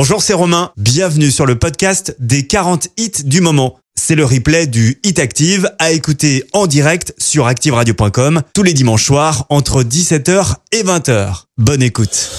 [0.00, 0.70] Bonjour, c'est Romain.
[0.76, 3.80] Bienvenue sur le podcast des 40 hits du moment.
[3.96, 9.04] C'est le replay du Hit Active à écouter en direct sur activeradio.com tous les dimanches
[9.04, 11.46] soirs entre 17h et 20h.
[11.56, 12.30] Bonne écoute.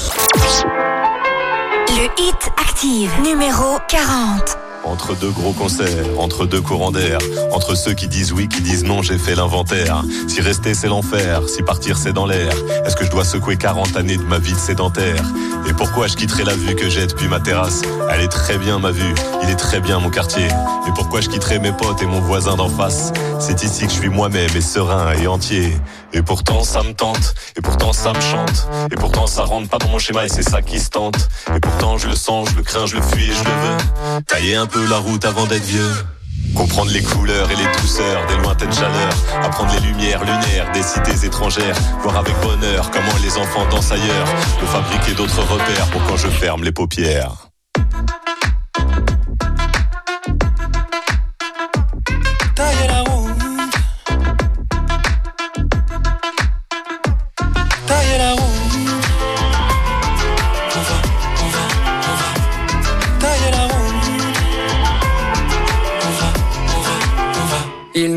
[1.89, 4.68] Le Hit Active numéro 40.
[4.85, 7.19] Entre deux gros concerts, entre deux courants d'air,
[7.51, 10.03] entre ceux qui disent oui, qui disent non, j'ai fait l'inventaire.
[10.27, 12.53] Si rester c'est l'enfer, si partir c'est dans l'air,
[12.85, 15.23] est-ce que je dois secouer 40 années de ma vie de sédentaire?
[15.67, 17.81] Et pourquoi je quitterai la vue que j'ai depuis ma terrasse?
[18.11, 19.13] Elle est très bien ma vue,
[19.43, 20.45] il est très bien mon quartier.
[20.45, 23.11] Et pourquoi je quitterai mes potes et mon voisin d'en face?
[23.39, 25.73] C'est ici que je suis moi-même et serein et entier.
[26.13, 29.77] Et pourtant ça me tente, et pourtant ça me chante, et pourtant ça rentre pas
[29.77, 31.29] dans mon schéma et c'est ça qui se tente.
[31.55, 34.21] Et pourtant je le sens, je le crains, je le fuis et je le veux.
[34.27, 35.93] Tailler un peu la route avant d'être vieux.
[36.55, 41.25] Comprendre les couleurs et les douceurs des lointaines chaleurs, apprendre les lumières lunaires des cités
[41.25, 44.27] étrangères, voir avec bonheur comment les enfants dansent ailleurs,
[44.59, 47.49] me fabriquer d'autres repères pour quand je ferme les paupières.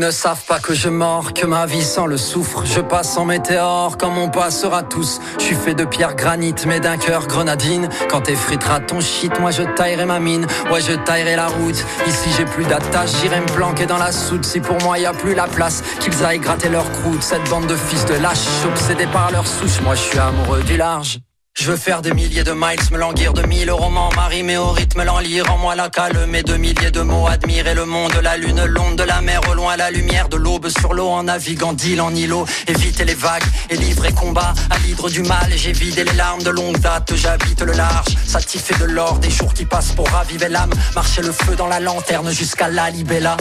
[0.03, 2.65] Ne savent pas que je mords, que ma vie sans le souffre.
[2.65, 5.21] Je passe en météore comme on passera tous.
[5.39, 7.87] Je suis fait de pierre granit, mais d'un cœur grenadine.
[8.09, 10.45] Quand t'effriteras ton shit, moi je taillerai ma mine.
[10.69, 11.85] Ouais, je taillerai la route.
[12.05, 14.43] Ici j'ai plus d'attache, j'irai me planquer dans la soute.
[14.43, 17.23] Si pour moi y a plus la place, qu'ils aillent gratter leur croûte.
[17.23, 19.79] Cette bande de fils de lâches, obsédés par leur souche.
[19.83, 21.19] Moi je suis amoureux du large.
[21.55, 24.71] Je veux faire des milliers de miles, me languir de mille romans, Marie, mais au
[24.71, 28.37] rythme l'enlire en moi la calme et de milliers de mots, admirer le monde, la
[28.37, 31.73] lune, l'onde de la mer, au loin la lumière de l'aube sur l'eau, en naviguant
[31.73, 36.03] d'île en îlot, éviter les vagues et livrer combat à l'hydre du mal, j'ai vidé
[36.03, 39.91] les larmes de longue date, j'habite le large, satisfait de l'or, des jours qui passent
[39.91, 43.37] pour raviver l'âme, marcher le feu dans la lanterne jusqu'à la libella.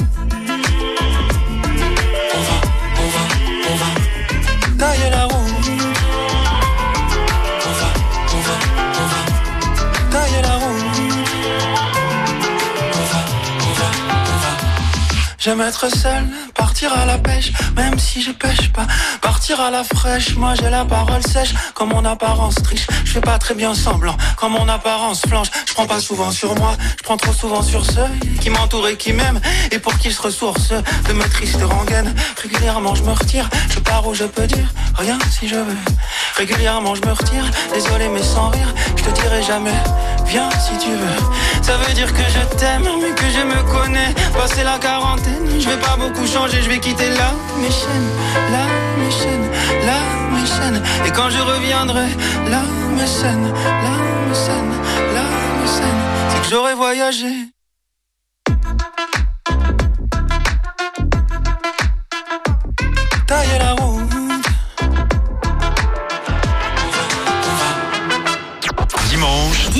[15.45, 18.86] J'aime être seul, partir à la pêche, même si je pêche pas.
[19.20, 22.86] Partir à la fraîche, moi j'ai la parole sèche, comme mon apparence triche.
[23.05, 25.48] Je fais pas très bien semblant, comme mon apparence flanche.
[25.67, 28.07] Je prends pas souvent sur moi, je prends trop souvent sur ceux
[28.41, 29.41] qui m'entourent et qui m'aiment,
[29.73, 32.14] et pour qui se ressourcent de mes tristes rengaines.
[32.41, 35.79] Régulièrement je me retire, je pars où je peux dire rien si je veux.
[36.36, 39.74] Régulièrement je me retire, désolé mais sans rire, je te dirai jamais,
[40.24, 41.42] viens si tu veux.
[41.63, 44.14] Ça veut dire que je t'aime, mais que je me connais.
[44.35, 45.61] Passer la quarantaine, scène.
[45.61, 48.09] Je vais pas beaucoup changer, je vais quitter la méchaine,
[48.51, 48.67] la
[49.03, 49.47] méchaine,
[49.87, 50.01] la
[50.39, 50.83] méchaine.
[51.07, 52.09] Et quand je reviendrai,
[52.51, 52.63] la
[53.01, 53.53] méchaine,
[53.87, 53.97] la
[54.29, 54.73] méchaine,
[55.15, 55.27] la
[55.61, 56.01] méchaine,
[56.31, 57.53] c'est que j'aurais voyagé.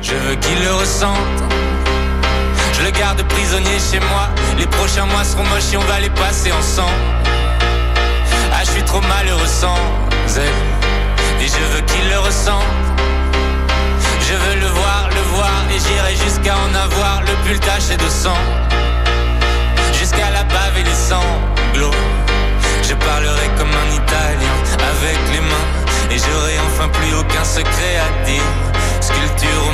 [0.00, 1.42] Je veux qu'il le ressente.
[2.72, 4.28] Je le garde prisonnier chez moi.
[4.58, 6.92] Les prochains mois seront moches et on va les passer ensemble.
[8.52, 9.76] Ah, je suis trop malheureux sans
[10.36, 11.44] elle.
[11.44, 12.62] Et je veux qu'il le ressente.
[14.20, 15.50] Je veux le voir, le voir.
[15.74, 18.38] Et j'irai jusqu'à en avoir le pull taché de sang.
[19.98, 21.96] Jusqu'à la bave et les sanglots.
[22.88, 24.56] Je parlerai comme un italien
[24.92, 25.68] avec les mains.
[26.10, 28.42] Et j'aurai enfin plus aucun secret à dire.
[29.00, 29.64] Sculpture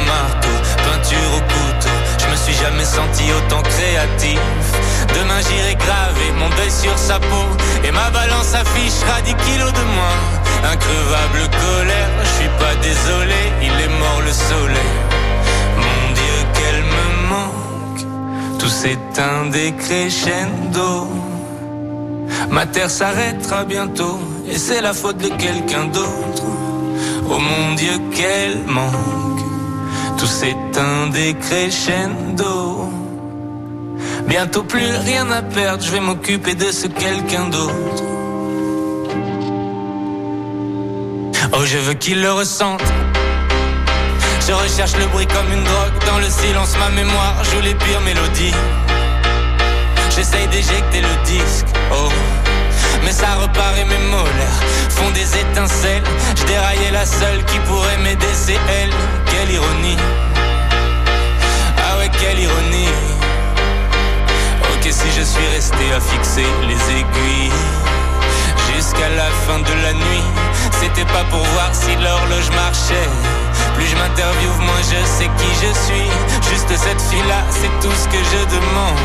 [2.65, 4.41] jamais senti autant créatif.
[5.17, 7.47] Demain j'irai graver mon deuil sur sa peau.
[7.87, 10.21] Et ma balance affichera 10 kilos de moins.
[10.73, 14.97] Increvable colère, je suis pas désolé, il est mort le soleil.
[15.85, 18.59] Mon Dieu, qu'elle me manque.
[18.59, 20.91] Tout s'éteint des crescendo.
[22.51, 24.19] Ma terre s'arrêtera bientôt
[24.51, 26.47] et c'est la faute de quelqu'un d'autre.
[27.31, 29.24] Oh mon Dieu, quel manque.
[30.25, 32.89] Tout s'éteint des crescendo.
[34.27, 38.03] Bientôt plus rien à perdre, je vais m'occuper de ce quelqu'un d'autre.
[41.53, 42.81] Oh, je veux qu'il le ressente.
[44.49, 45.93] Je recherche le bruit comme une drogue.
[46.07, 48.55] Dans le silence, ma mémoire joue les pires mélodies.
[50.17, 51.67] J'essaye d'éjecter le disque.
[51.93, 52.09] Oh.
[53.05, 56.03] Mais ça repart et mes molaires font des étincelles.
[56.37, 58.91] Je déraillais la seule qui pourrait m'aider, c'est elle.
[59.27, 59.99] Quelle ironie.
[61.79, 62.89] Ah ouais, quelle ironie.
[64.73, 67.53] Ok, si je suis resté à fixer les aiguilles
[68.75, 70.25] jusqu'à la fin de la nuit,
[70.81, 73.09] c'était pas pour voir si l'horloge marchait.
[73.77, 76.09] Plus je m'interviewe, moins je sais qui je suis.
[76.51, 78.99] Juste cette fille-là, c'est tout ce que je demande.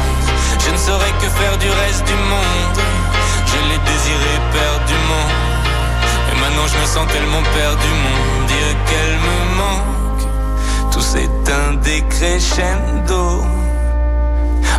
[0.66, 2.99] Je ne saurais que faire du reste du monde.
[3.50, 5.28] Je l'ai désiré perdument.
[6.32, 10.92] Et maintenant je me sens tellement perdu, mon Dieu, qu'elle me manque.
[10.92, 13.44] Tout s'éteint décrescendo.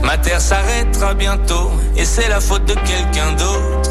[0.05, 3.91] Ma terre s'arrêtera bientôt, et c'est la faute de quelqu'un d'autre.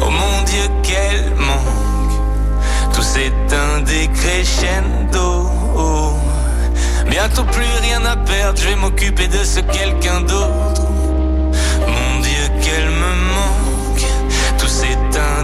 [0.00, 2.14] Oh mon Dieu, quel manque.
[2.94, 5.50] Tout s'éteint décrescendo.
[7.08, 10.77] Bientôt plus rien à perdre, je vais m'occuper de ce quelqu'un d'autre.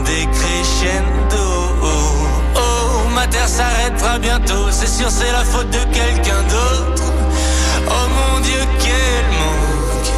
[0.04, 1.44] S'éteint décrescendo.
[2.56, 7.02] Oh, ma terre s'arrêtera bientôt, c'est sûr, c'est la faute de quelqu'un d'autre.
[7.88, 10.12] Oh mon Dieu, quel manque.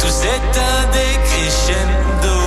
[0.00, 2.38] Tout s'éteint décrescendo.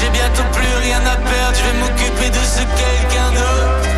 [0.00, 3.91] J'ai bientôt plus rien à perdre, je vais m'occuper de ce quelqu'un d'autre.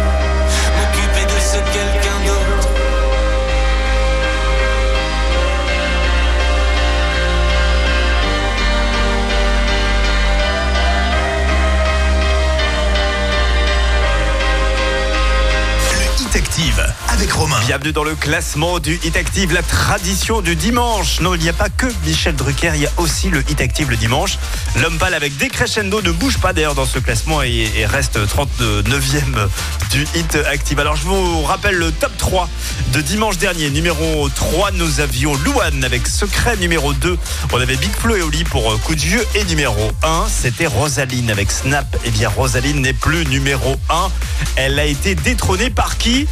[16.36, 17.60] Active avec Romain.
[17.64, 21.20] Bienvenue dans le classement du Hit Active, la tradition du dimanche.
[21.20, 23.88] Non, il n'y a pas que Michel Drucker, il y a aussi le Hit Active
[23.88, 24.38] le dimanche.
[24.80, 29.48] L'homme pâle avec Décrescendo ne bouge pas d'ailleurs dans ce classement et, et reste 39e
[29.92, 30.80] du Hit Active.
[30.80, 32.48] Alors je vous rappelle le top 3
[32.92, 33.70] de dimanche dernier.
[33.70, 36.56] Numéro 3, nous avions Louane avec Secret.
[36.56, 37.16] Numéro 2,
[37.52, 39.24] on avait Big Flo et Oli pour euh, Coup de Vieux.
[39.36, 41.96] Et numéro 1, c'était Rosaline avec Snap.
[42.04, 44.10] Eh bien, Rosaline n'est plus numéro 1.
[44.56, 46.23] Elle a été détrônée par qui?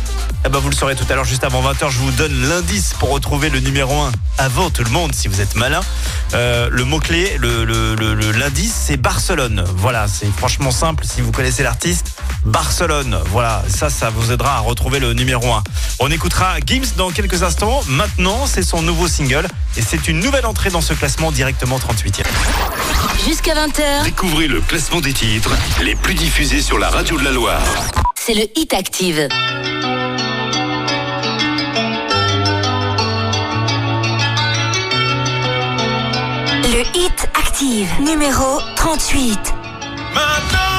[0.45, 2.95] Eh ben, vous le saurez tout à l'heure, juste avant 20h, je vous donne l'indice
[2.99, 5.81] pour retrouver le numéro 1 avant tout le monde, si vous êtes malin.
[6.35, 9.65] Euh, le mot-clé, le, le- le- le- l'indice, c'est Barcelone.
[9.77, 11.05] Voilà, c'est franchement simple.
[11.07, 12.13] Si vous connaissez l'artiste,
[12.45, 13.19] Barcelone.
[13.27, 15.63] Voilà, ça, ça vous aidera à retrouver le numéro 1.
[16.01, 17.83] On écoutera Gims dans quelques instants.
[17.87, 19.47] Maintenant, c'est son nouveau single
[19.77, 22.25] et c'est une nouvelle entrée dans ce classement directement 38e.
[23.27, 25.51] Jusqu'à 20h, Découvrez le classement des titres
[25.83, 27.61] les plus diffusés sur la radio de la Loire.
[28.25, 29.27] C'est le Hit Active.
[36.63, 39.41] Le Hit Active, numéro 38.
[40.15, 40.72] Maintenant,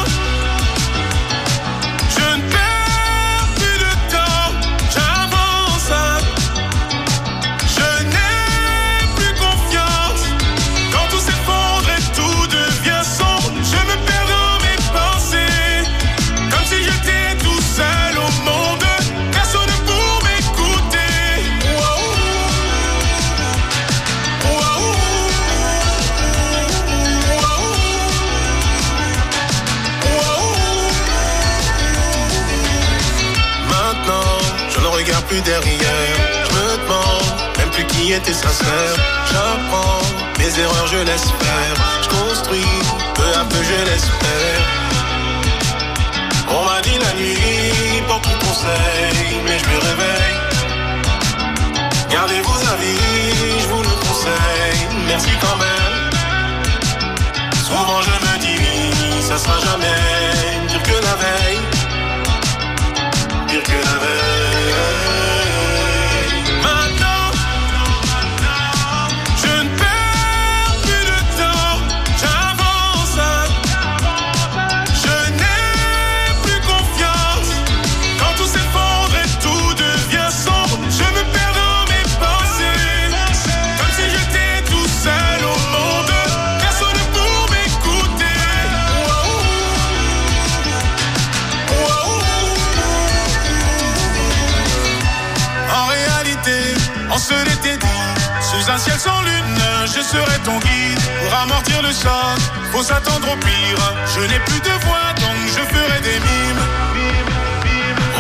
[98.64, 101.00] Sous un ciel sans lune, je serai ton guide.
[101.22, 102.40] Pour amortir le choc,
[102.72, 103.94] faut s'attendre au pire.
[104.16, 106.64] Je n'ai plus de voix, donc je ferai des mimes.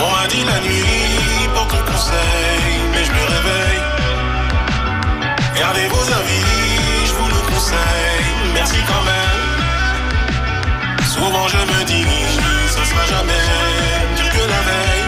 [0.03, 3.83] On m'a dit la nuit, beaucoup de conseils, mais je me réveille.
[5.57, 8.27] Gardez vos avis, je vous le conseille.
[8.53, 9.53] Merci quand même.
[11.07, 12.05] Souvent je me dis,
[12.67, 13.43] ça sera jamais
[14.17, 15.02] pire que la veille.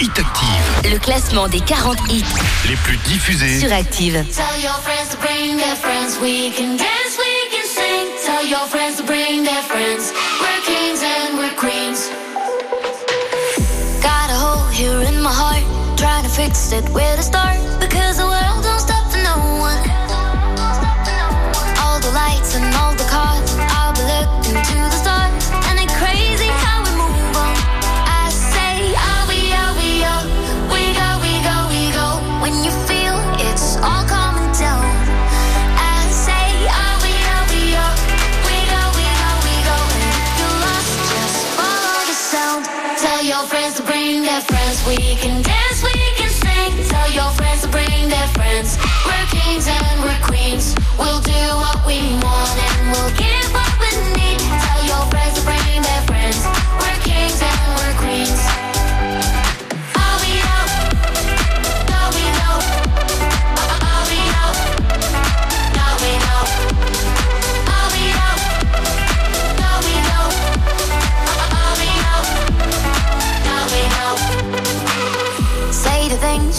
[0.00, 0.92] Hit Active.
[0.92, 2.24] Le classement des 40 hits
[2.68, 3.60] Les plus diffusés.
[3.60, 4.24] sur Active.
[4.34, 6.18] Tell your friends to bring their friends.
[6.20, 8.06] We can dance, we can sing.
[8.26, 10.12] Tell your friends to bring their friends.
[10.40, 12.10] We're kings and we're queens.
[14.02, 15.62] Got a hole here in my heart.
[15.96, 17.58] Trying to fix it where to start.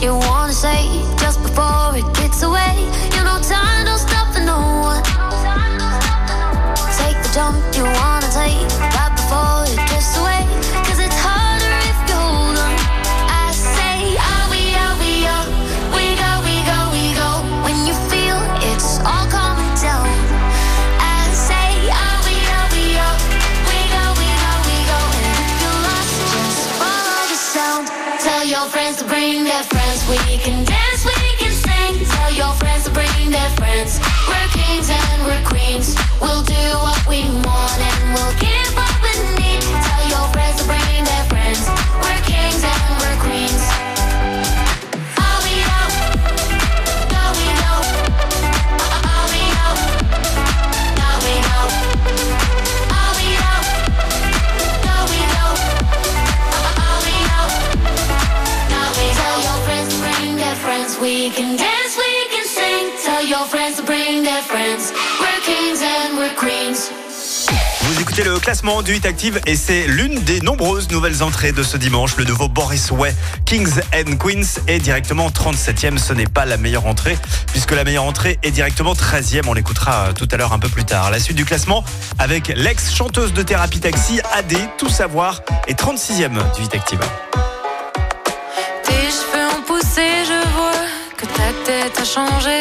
[0.02, 1.15] You wanna say
[29.08, 30.08] bring their friends.
[30.10, 32.06] We can dance, we can sing.
[32.06, 34.00] Tell your friends to bring their friends.
[34.28, 35.96] We're kings and we're queens.
[36.22, 38.65] We'll do what we want and we'll give
[61.36, 62.92] can dance, we can sing.
[63.04, 64.94] Tell your friends to bring their friends.
[65.20, 66.92] We're kings and we're queens.
[67.82, 71.62] Vous écoutez le classement du Hit Active et c'est l'une des nombreuses nouvelles entrées de
[71.62, 72.16] ce dimanche.
[72.18, 73.14] Le nouveau Boris Way,
[73.46, 75.98] Kings and Queens est directement 37e.
[75.98, 79.44] Ce n'est pas la meilleure entrée puisque la meilleure entrée est directement 13e.
[79.48, 81.12] On l'écoutera tout à l'heure un peu plus tard.
[81.12, 81.84] La suite du classement
[82.18, 87.00] avec l'ex-chanteuse de thérapie taxi AD, Tout savoir, est 36e du Hit Active.
[91.66, 92.60] Tête changé.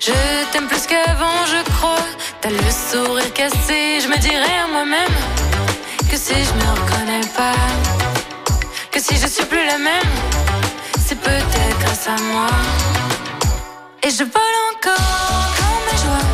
[0.00, 0.12] Je
[0.50, 2.06] t'aime plus qu'avant, je crois.
[2.40, 5.16] T'as le sourire cassé, je me dirais à moi-même
[6.10, 7.60] que si je me reconnais pas,
[8.90, 10.14] que si je suis plus la même,
[11.06, 12.50] c'est peut-être grâce à moi.
[14.02, 16.28] Et je vole encore comme mes joies,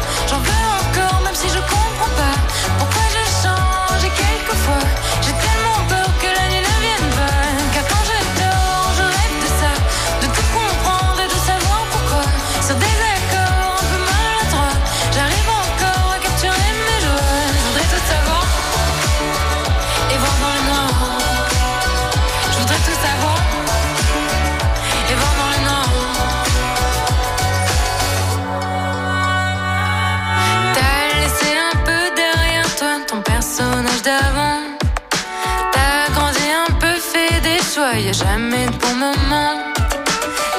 [37.90, 39.54] choix, y a jamais de bon moment.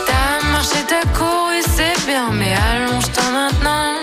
[0.05, 3.93] T'as marché, t'as couru, c'est bien, mais allonge-toi maintenant.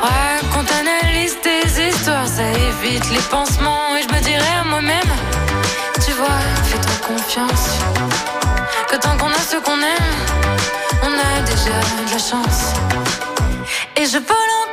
[0.00, 3.96] Raconte, analyse tes histoires, ça évite les pansements.
[3.98, 5.12] Et je me dirais à moi-même,
[6.04, 7.66] tu vois, fais-toi confiance.
[8.88, 10.12] Que tant qu'on a ce qu'on aime,
[11.02, 12.62] on a déjà de la chance.
[13.96, 14.63] Et je vole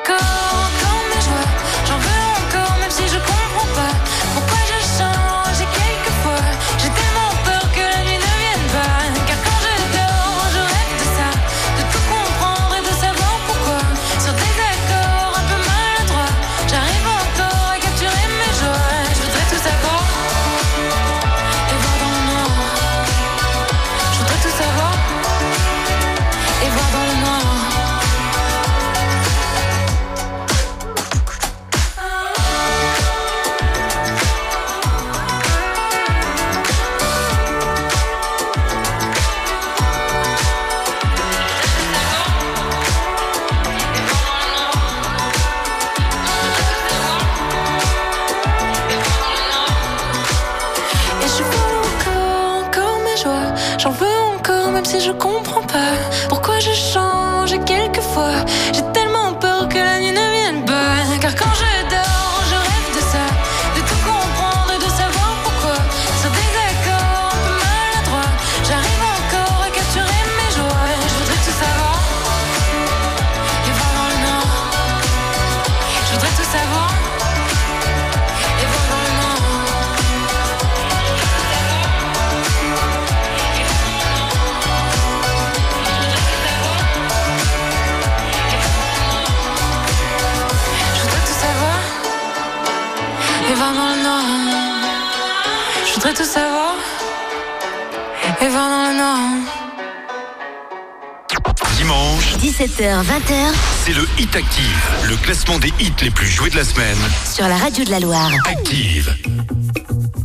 [102.62, 106.98] 17h-20h, c'est le Hit Active, le classement des hits les plus joués de la semaine.
[107.26, 108.30] Sur la radio de la Loire.
[108.48, 109.16] Active.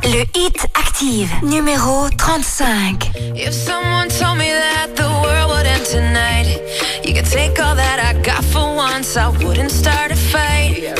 [0.05, 3.11] Le Hit Active, numéro 35.
[3.35, 6.61] If someone told me that the world would end tonight,
[7.07, 10.93] you could take all that I got for once, I wouldn't start a fight.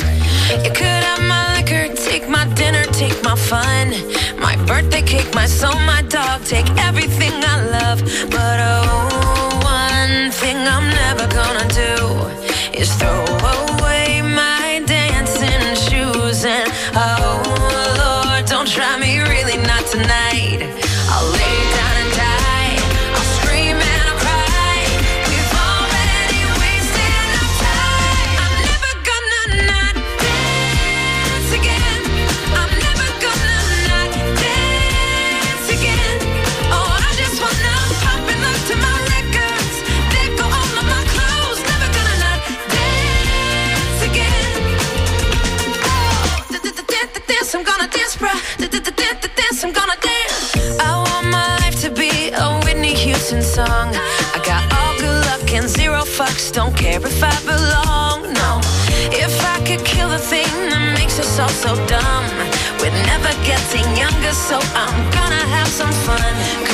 [0.65, 3.93] You could have my liquor, take my dinner, take my fun,
[4.39, 9.06] my birthday cake, my soul, my dog, take everything I love, but oh.
[10.09, 11.93] one thing I'm never gonna do
[12.79, 14.36] is throw away my
[49.57, 50.79] dance, I'm gonna dance.
[50.79, 53.95] I want my life to be a Whitney Houston song.
[54.35, 58.33] I got all good luck and zero fucks, don't care if I belong.
[58.33, 58.61] No,
[59.11, 62.25] if I could kill the thing that makes us all so dumb,
[62.79, 66.66] we're never getting younger, so I'm gonna have some fun.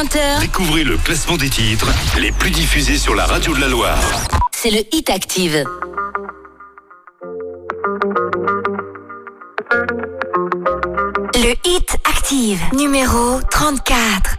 [0.00, 0.40] 20h.
[0.40, 3.98] Découvrez le classement des titres les plus diffusés sur la radio de la Loire.
[4.50, 5.64] C'est le Hit Active.
[11.34, 14.36] Le Hit Active, numéro 34.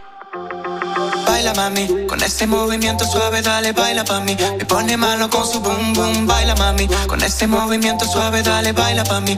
[1.26, 4.36] Baila mami, con ese movimiento suave dale baila pa mí.
[4.58, 9.04] Me pone malo con su boom boom, baila mami, con ese movimiento suave dale baila
[9.04, 9.36] pa mí.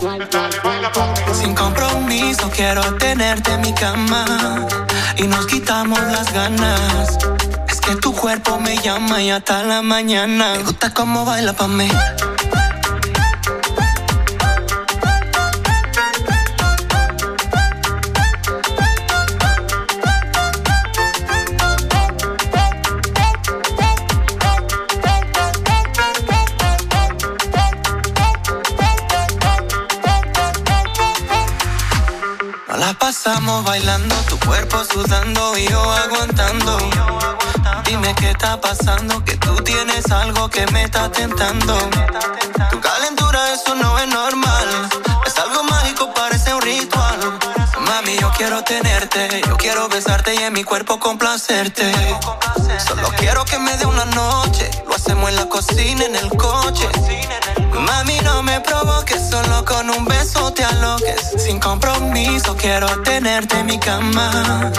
[1.34, 4.66] Sin compromiso quiero tenerte en mi cama
[5.16, 7.18] y nos quitamos las ganas.
[7.68, 10.54] Es que tu cuerpo me llama y hasta la mañana.
[10.56, 11.88] Me gusta cómo baila pa' mí
[33.62, 36.78] bailando, tu cuerpo sudando y yo aguantando.
[37.84, 41.78] Dime qué está pasando, que tú tienes algo que me está tentando.
[42.70, 44.68] Tu calentura, eso no es normal.
[45.26, 47.18] Es algo mágico, parece un ritual.
[47.80, 51.92] Mami, yo quiero tenerte, yo quiero besarte y en mi cuerpo complacerte.
[52.86, 56.88] Solo quiero que me dé una noche, lo hacemos en la cocina, en el coche.
[57.74, 61.34] Mami, no me provoques, solo con un beso te aloques.
[61.38, 64.70] Sin compromiso, quiero tenerte en mi cama.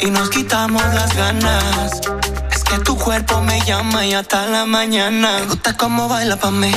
[0.00, 2.00] Y nos quitamos las ganas.
[2.50, 5.38] Es que tu cuerpo me llama y hasta la mañana.
[5.40, 6.72] Me gusta cómo baila pa' mí.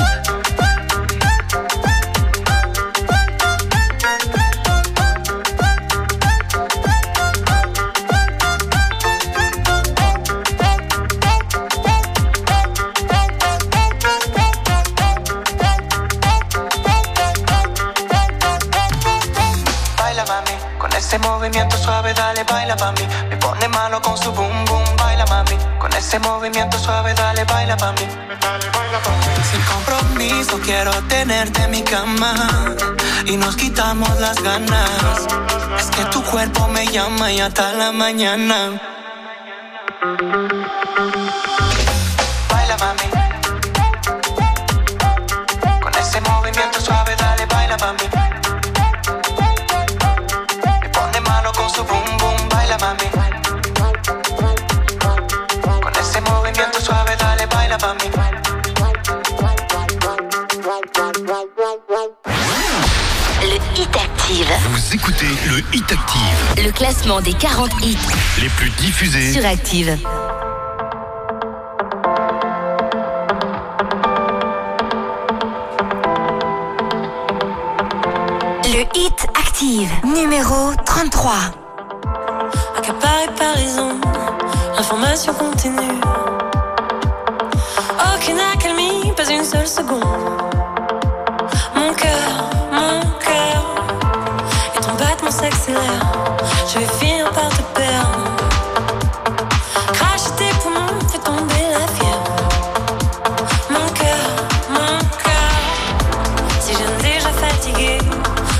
[21.15, 23.07] Ese movimiento suave dale baila pa' mí.
[23.29, 25.57] Me pone malo con su boom boom, baila mami.
[25.79, 28.05] Con ese movimiento suave dale baila pa' mí.
[29.49, 32.33] Sin compromiso quiero tenerte en mi cama
[33.25, 35.27] y nos quitamos las ganas.
[35.79, 38.81] Es que tu cuerpo me llama y hasta la mañana.
[63.41, 64.47] Le Hit Active.
[64.69, 67.97] Vous écoutez le Hit Active, Le classement des 40 hits
[68.41, 69.33] les plus diffusés.
[69.33, 69.97] sur Active.
[78.65, 81.33] Le Hit Active, numéro 33.
[82.77, 84.03] Accaparé par les ondes,
[84.77, 85.99] information continue.
[88.27, 90.01] Aucune accalmie, pas une seule seconde.
[91.75, 93.63] Mon cœur, mon cœur,
[94.75, 96.01] et ton battement s'accélère.
[96.67, 98.31] Je vais finir par te perdre.
[99.93, 102.23] Cracher tes poumons, fait tomber la fièvre.
[103.69, 104.27] Mon cœur,
[104.71, 105.51] mon cœur,
[106.61, 107.99] si je ne déjà fatigué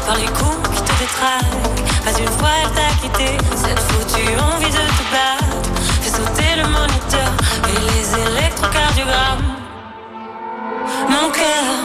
[0.06, 3.38] par les coups qui te détraquent, pas une fois elle t'a quitté.
[3.56, 5.58] Cette foutue envie de te battre
[6.02, 7.32] fait sauter le moniteur
[7.68, 9.45] et les électrocardiogrammes.
[11.26, 11.85] Mon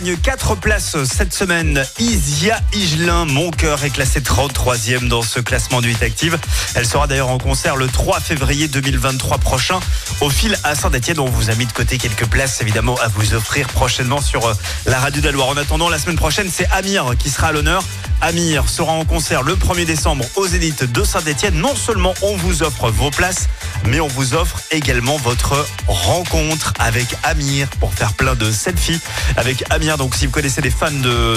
[0.00, 1.84] gagne 4 places cette semaine.
[1.98, 6.38] Isia Higelin, mon cœur, est classée 33e dans ce classement du Hit Active.
[6.74, 9.78] Elle sera d'ailleurs en concert le 3 février 2023 prochain
[10.20, 11.18] au fil à Saint-Etienne.
[11.18, 14.54] On vous a mis de côté quelques places évidemment à vous offrir prochainement sur euh,
[14.86, 15.48] la radio de la Loire.
[15.48, 17.82] En attendant, la semaine prochaine, c'est Amir qui sera à l'honneur.
[18.22, 21.54] Amir sera en concert le 1er décembre aux Zénith de Saint-Etienne.
[21.54, 23.48] Non seulement on vous offre vos places,
[23.90, 29.00] mais on vous offre également votre rencontre avec Amir pour faire plein de selfies
[29.36, 29.98] avec Amir.
[29.98, 30.90] Donc si vous connaissez des fans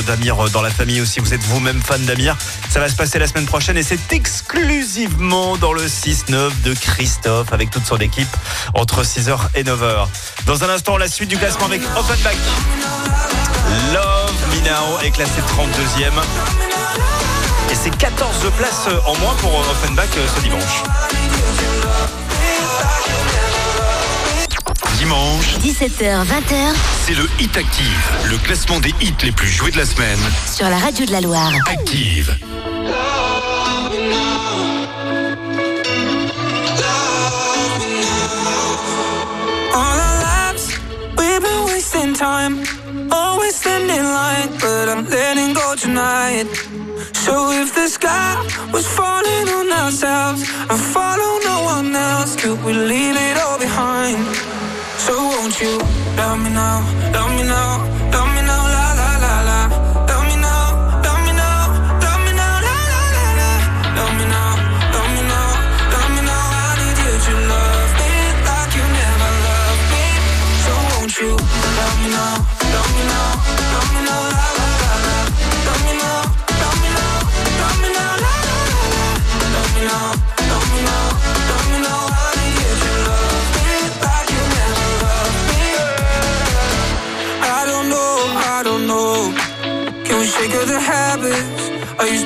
[0.05, 2.37] d'Amir dans la famille ou si vous êtes vous-même fan d'Amir,
[2.69, 7.51] ça va se passer la semaine prochaine et c'est exclusivement dans le 6-9 de Christophe
[7.51, 8.35] avec toute son équipe
[8.75, 10.07] entre 6h et 9h.
[10.45, 12.35] Dans un instant, la suite du classement avec Offenbach.
[13.93, 16.11] Love Now est classé 32e.
[17.71, 20.83] Et c'est 14 places en moins pour Offenbach euh, ce dimanche.
[25.03, 26.73] Dimanche, 17h, 20h
[27.05, 30.17] c'est le Hit Active, le classement des hits les plus joués de la semaine.
[30.49, 31.51] sur la radio de la Loire.
[31.69, 32.33] Active.
[39.73, 40.79] All our lives,
[41.17, 42.63] we've been wasting time.
[43.11, 46.47] Always standing line, but I'm letting go tonight.
[47.11, 48.37] So if the sky
[48.71, 54.52] was falling on ourselves and follow no one else, could we leave it all behind?
[55.63, 55.79] You
[56.17, 57.79] love me now, love me now,
[58.11, 59.59] love me now, la la la la.
[60.11, 61.71] Love me now, love me now,
[62.03, 63.49] love me now, la la la la.
[63.95, 64.59] Love me now,
[64.91, 65.47] love me now,
[65.93, 66.43] love me now.
[66.59, 68.11] I need you to love me
[68.43, 70.05] like you never loved me.
[70.65, 72.35] So won't you love me now,
[72.75, 73.72] love me now, love me now,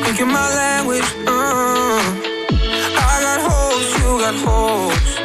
[0.08, 1.04] speaking my language?
[1.28, 2.00] Uh,
[2.96, 5.16] I got holes, you got holes.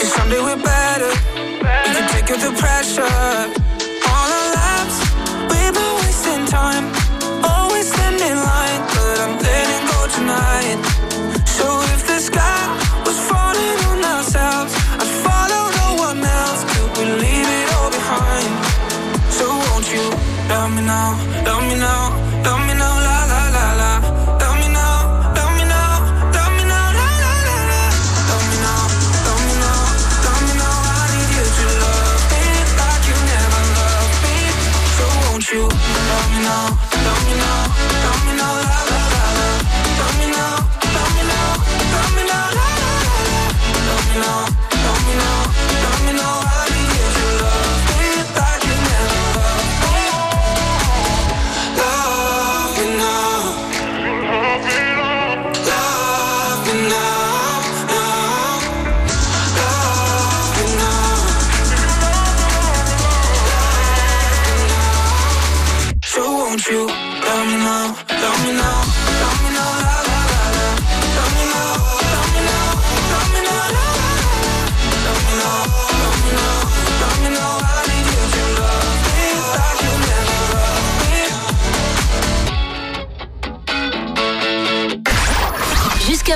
[0.00, 1.12] Cause someday we're better.
[1.60, 3.61] We can take up the pressure.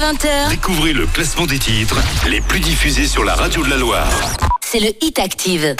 [0.06, 1.96] 20h, Découvrez le classement des titres
[2.28, 4.08] les plus diffusés sur la radio de la Loire.
[4.64, 5.74] c'est le Hit Active.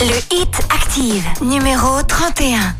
[0.00, 2.74] Le Hit Active, numéro 31.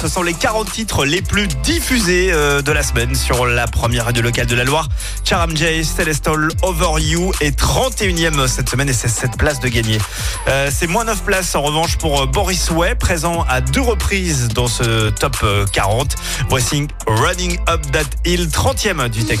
[0.00, 4.06] ce sont les 40 titres les plus diffusés euh, de la semaine sur la première
[4.06, 4.88] radio locale de la Loire.
[5.24, 9.98] Charam J, Celestial Over You est 31e cette semaine et c'est 7 places de gagner.
[10.48, 14.48] Euh, c'est moins 9 places en revanche pour euh, Boris Way, présent à deux reprises
[14.48, 15.36] dans ce top
[15.72, 16.16] 40.
[16.48, 19.40] Voici Running Up That Hill, 30e du Tech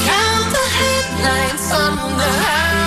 [0.00, 2.81] Count the headlines on the highway.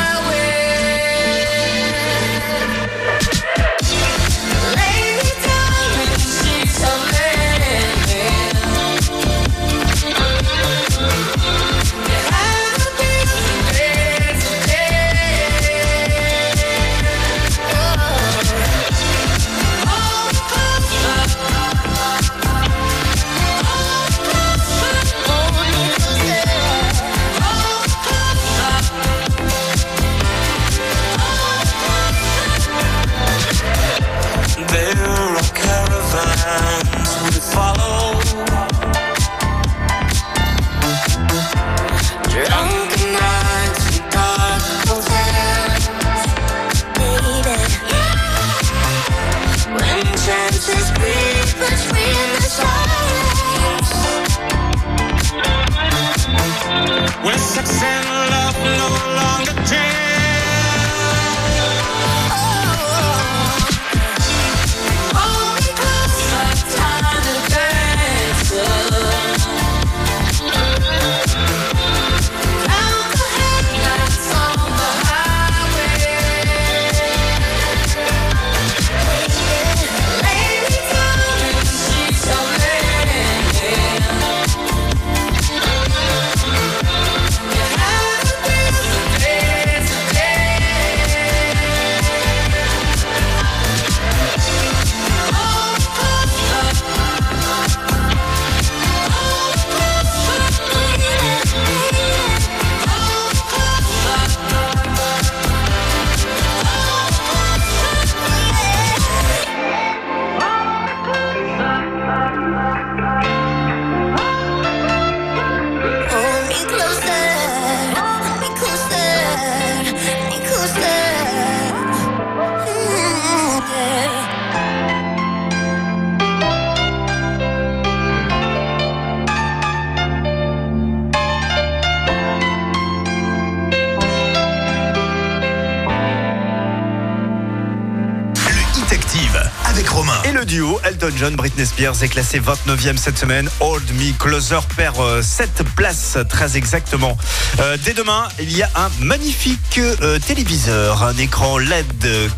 [141.85, 143.47] Est classé 29e cette semaine.
[143.59, 147.15] Hold Me Closer perd euh, 7 places très exactement.
[147.59, 151.85] Euh, dès demain, il y a un magnifique euh, téléviseur, un écran LED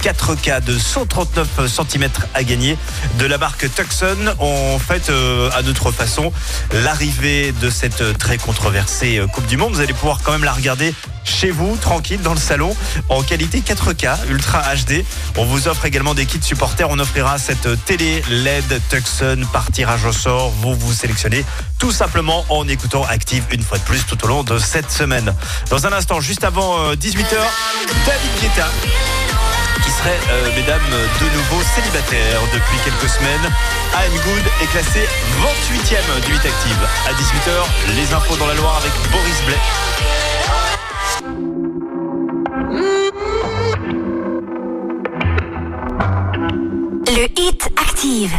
[0.04, 2.78] 4K de 139 cm à gagner
[3.20, 4.18] de la marque Tucson.
[4.40, 5.10] On fait,
[5.54, 6.34] à notre façon
[6.74, 9.76] l'arrivée de cette très controversée Coupe du Monde.
[9.76, 10.94] Vous allez pouvoir quand même la regarder
[11.38, 12.76] chez vous, tranquille, dans le salon,
[13.10, 15.06] en qualité 4K, Ultra HD.
[15.38, 16.90] On vous offre également des kits supporters.
[16.90, 20.50] On offrira cette télé LED Tucson par tirage au sort.
[20.62, 21.46] Vous vous sélectionnez
[21.78, 25.32] tout simplement en écoutant Active une fois de plus tout au long de cette semaine.
[25.70, 27.38] Dans un instant, juste avant euh, 18h,
[28.08, 28.68] David Guetta
[29.84, 33.54] qui serait, euh, mesdames, de nouveau célibataire depuis quelques semaines.
[33.94, 35.08] I'm Good est classé
[35.40, 36.88] 28e du 8 Active.
[37.08, 40.27] À 18h, les infos dans la Loire avec Boris Blais.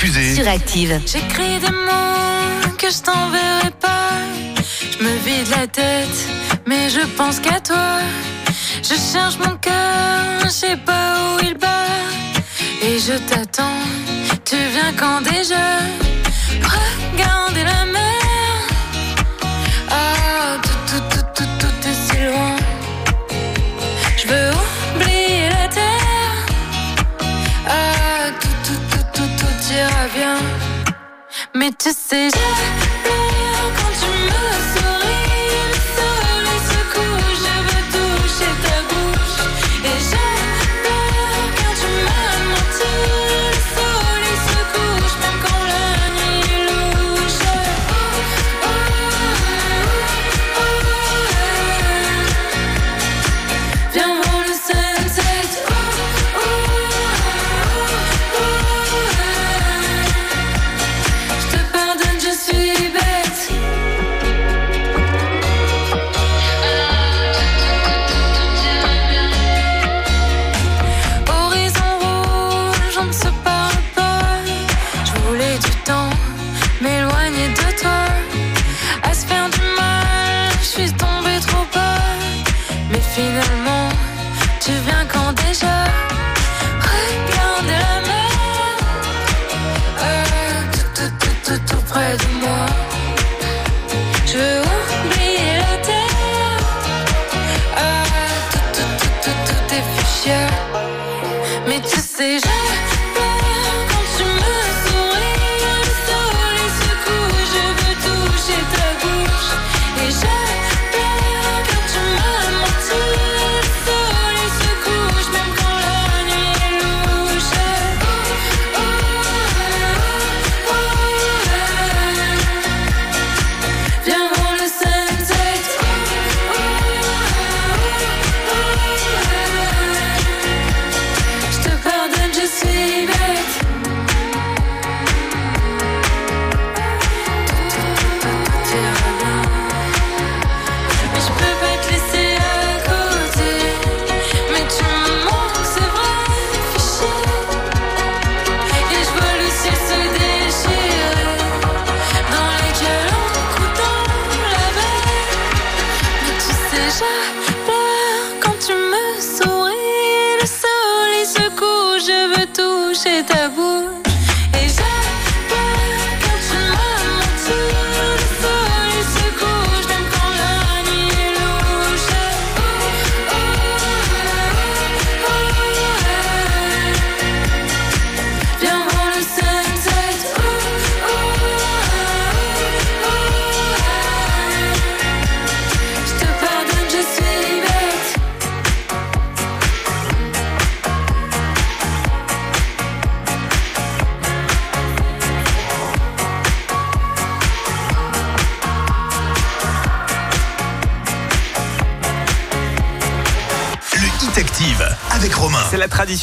[0.00, 0.48] Fusée sur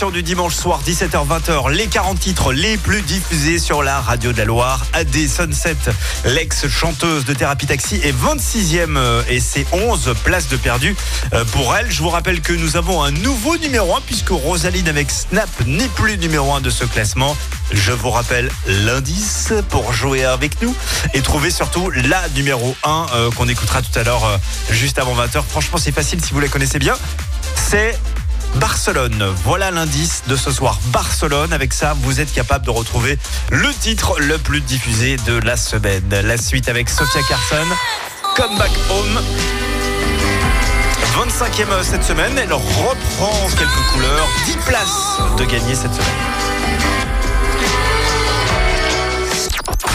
[0.05, 4.45] du dimanche soir 17h-20h, les 40 titres les plus diffusés sur la radio de la
[4.45, 4.85] Loire.
[4.93, 5.75] AD Sunset,
[6.23, 10.95] l'ex-chanteuse de Thérapie Taxi, est 26e euh, et c'est 11 places de perdu
[11.33, 11.89] euh, pour elle.
[11.89, 15.87] Je vous rappelle que nous avons un nouveau numéro 1 puisque Rosaline avec Snap n'est
[15.87, 17.35] plus numéro 1 de ce classement.
[17.71, 20.75] Je vous rappelle l'indice pour jouer avec nous
[21.15, 24.39] et trouver surtout la numéro 1 euh, qu'on écoutera tout à l'heure
[24.69, 25.41] juste avant 20h.
[25.41, 26.93] Franchement, c'est facile si vous la connaissez bien.
[27.55, 27.97] C'est
[28.55, 29.33] Barcelone.
[29.43, 30.79] Voilà l'indice de ce soir.
[30.85, 33.17] Barcelone, avec ça, vous êtes capable de retrouver
[33.51, 36.03] le titre le plus diffusé de la semaine.
[36.09, 37.67] La suite avec Sophia Carson,
[38.35, 39.21] Come Back Home.
[41.17, 46.07] 25e euh, cette semaine, elle reprend quelques couleurs, 10 places de gagner cette semaine.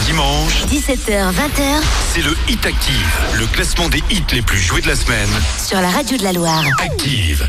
[0.05, 1.81] Dimanche, 17h-20h,
[2.13, 5.29] c'est le Hit Active, le classement des hits les plus joués de la semaine.
[5.65, 6.63] Sur la radio de la Loire.
[6.79, 7.47] Active.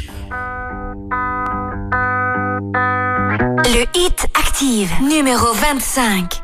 [5.03, 6.43] Numéro 25.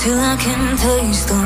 [0.00, 1.39] till I can taste the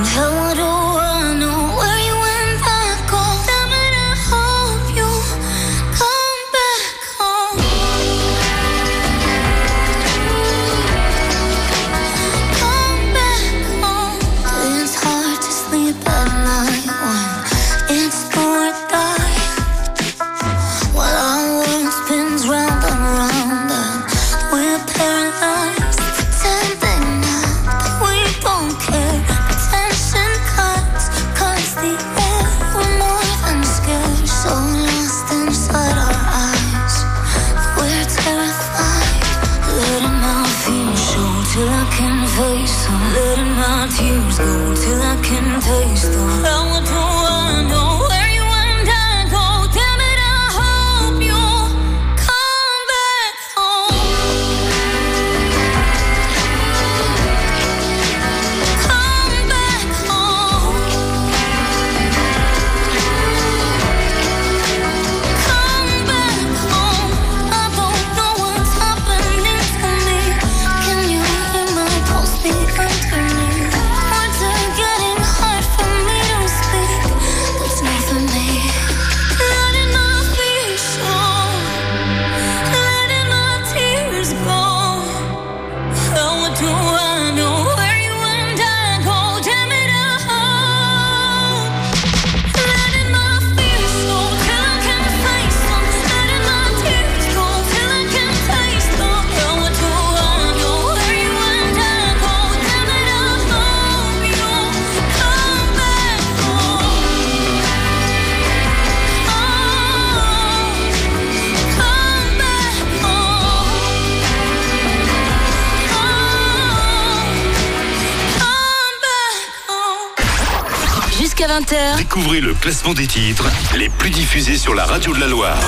[122.15, 125.59] Découvrez le classement des titres les plus diffusés sur la radio de la Loire.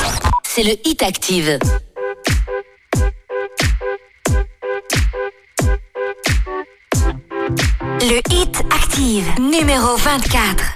[0.44, 1.58] C'est le Hit Active.
[8.00, 10.75] Le Hit Active, numéro 24.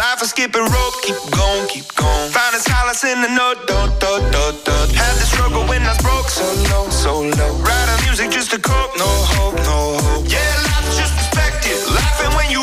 [0.00, 2.30] Life is skipping rope, keep going, keep going.
[2.30, 4.88] Finding solace in the note, dot, dot, dot, dot.
[4.92, 7.52] Had the struggle when I was broke, so low, so low.
[7.66, 10.30] Writing music just to cope, no hope, no hope.
[10.30, 11.80] Yeah, life's just perspective.
[11.90, 12.62] Laughing when you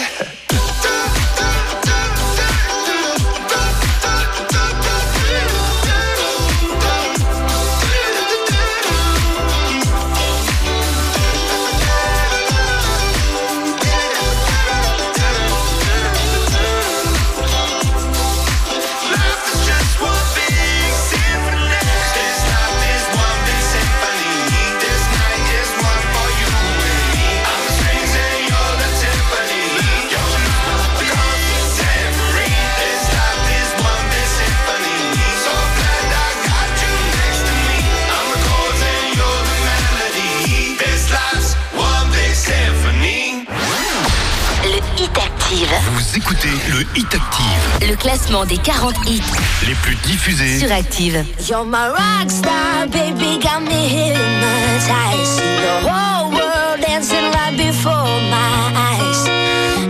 [46.51, 49.21] Le Hit Active, le classement des 40 hits
[49.65, 51.23] les plus diffusés sur Active.
[51.47, 55.37] You're my rock star, baby, got me hypnotized.
[55.37, 59.29] See the whole world dancing right before my eyes.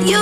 [0.08, 0.22] You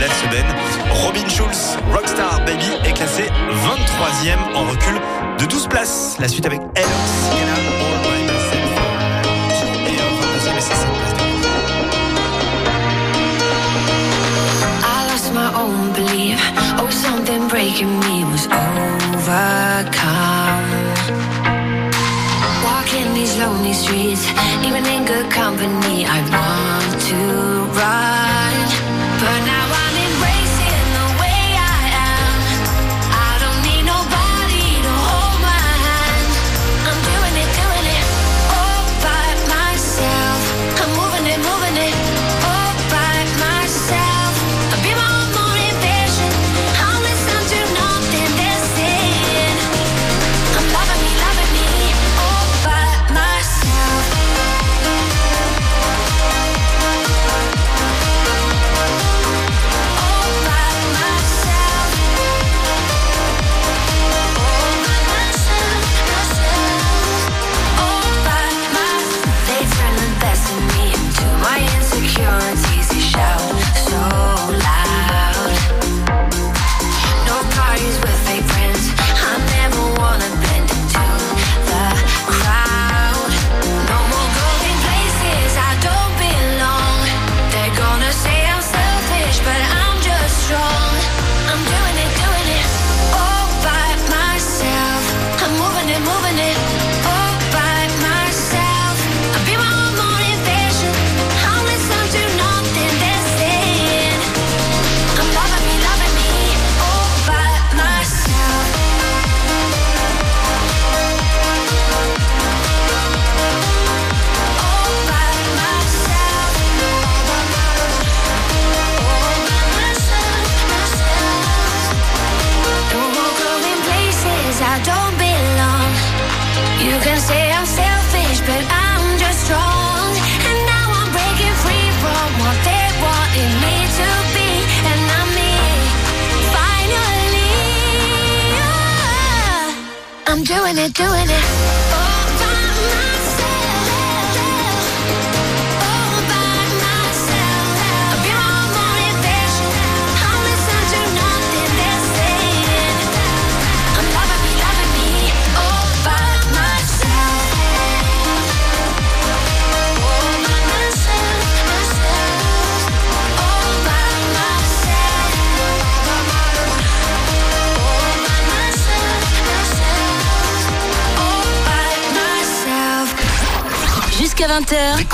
[0.00, 0.46] la semaine.
[0.90, 5.00] Robin Schulz, Rockstar Baby, est classé 23e en recul
[5.38, 6.16] de 12 places.
[6.18, 7.70] La suite avec elle, Sienna,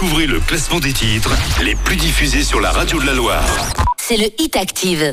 [0.07, 1.33] Découvrez le classement des titres
[1.65, 3.43] les plus diffusés sur la radio de la Loire.
[3.97, 5.13] C'est le Hit Active.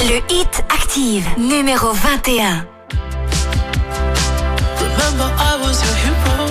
[0.00, 2.66] Le Hit Active, numéro 21.
[4.78, 6.48] Remember I was hero.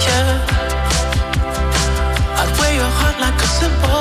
[0.00, 0.44] Yeah.
[2.36, 3.93] I'd wear your heart like a symbol.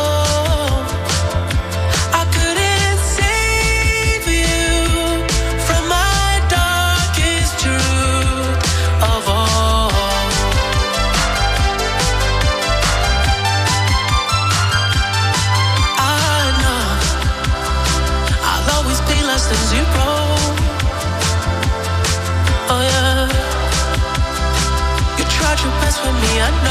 [26.33, 26.62] million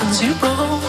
[0.00, 0.80] plus and zero.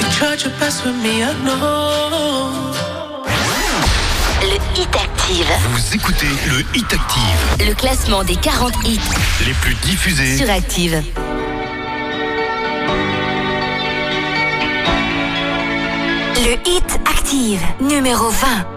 [0.00, 2.74] You tried your best with me, I know.
[4.42, 5.46] Le Hit Active.
[5.70, 9.00] Vous écoutez le Hit Active, Le classement des 40 hits
[9.46, 10.36] les plus diffusés.
[10.36, 11.02] sur Active.
[16.36, 18.75] Le Hit Active, numéro 20.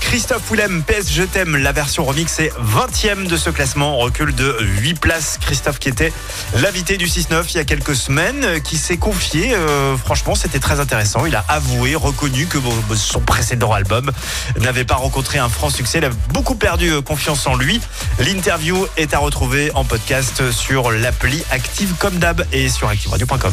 [0.00, 1.56] Christophe Willem, PS Je t'aime.
[1.56, 5.38] La version remix est 20e de ce classement, recul de 8 places.
[5.40, 6.12] Christophe qui était
[6.56, 9.54] l'invité du 6-9 il y a quelques semaines, euh, qui s'est confié.
[9.54, 11.26] euh, franchement, c'était très intéressant.
[11.26, 12.58] Il a avoué, reconnu que
[12.94, 14.10] son précédent album
[14.58, 15.98] n'avait pas rencontré un franc succès.
[15.98, 17.80] Il a beaucoup perdu euh, confiance en lui.
[18.18, 22.18] L'interview est à retrouver en podcast sur l'appli Active comme
[22.52, 23.52] et sur activeradio.com.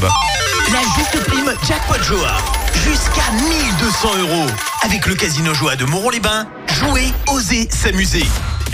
[0.72, 2.66] La juste prime Jackpot.
[2.84, 4.46] Jusqu'à 1200 euros.
[4.84, 8.24] Avec le Casino Joa de Moron-les-Bains, jouer, oser, s'amuser.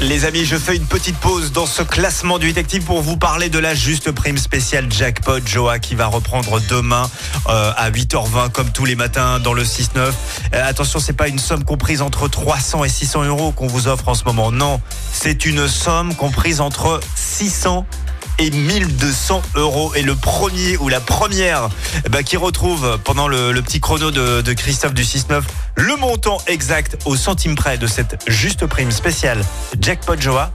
[0.01, 3.49] Les amis, je fais une petite pause dans ce classement du détective pour vous parler
[3.49, 7.09] de la juste prime spéciale Jackpot Joa qui va reprendre demain
[7.47, 9.87] euh, à 8h20 comme tous les matins dans le 6-9.
[9.97, 10.11] Euh,
[10.67, 14.15] attention, c'est pas une somme comprise entre 300 et 600 euros qu'on vous offre en
[14.15, 14.51] ce moment.
[14.51, 14.81] Non,
[15.13, 18.02] c'est une somme comprise entre 600 et
[18.39, 19.93] 1200 euros.
[19.95, 21.69] Et le premier ou la première
[22.05, 25.41] eh ben, qui retrouve pendant le, le petit chrono de, de Christophe du 6-9
[25.75, 29.43] le montant exact au centime près de cette juste prime spéciale
[29.79, 30.51] Jackpot Joa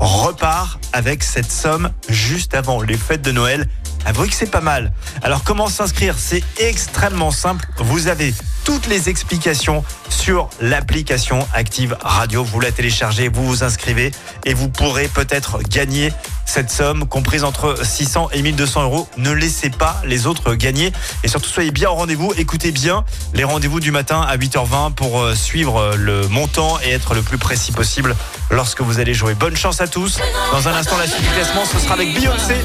[0.00, 3.68] repart avec cette somme juste avant les fêtes de Noël
[4.04, 4.92] Avouez que c'est pas mal.
[5.22, 6.14] Alors comment s'inscrire?
[6.18, 7.66] C'est extrêmement simple.
[7.78, 8.34] Vous avez
[8.64, 12.44] toutes les explications sur l'application Active Radio.
[12.44, 14.12] Vous la téléchargez, vous vous inscrivez
[14.44, 16.12] et vous pourrez peut-être gagner
[16.44, 19.08] cette somme comprise entre 600 et 1200 euros.
[19.16, 20.92] Ne laissez pas les autres gagner
[21.24, 22.32] et surtout soyez bien au rendez-vous.
[22.36, 26.90] Écoutez bien les rendez-vous du matin à 8h20 pour euh, suivre euh, le montant et
[26.90, 28.14] être le plus précis possible
[28.50, 29.34] lorsque vous allez jouer.
[29.34, 30.18] Bonne chance à tous.
[30.52, 32.56] Dans un instant, la suite du classement, ce sera avec Beyoncé.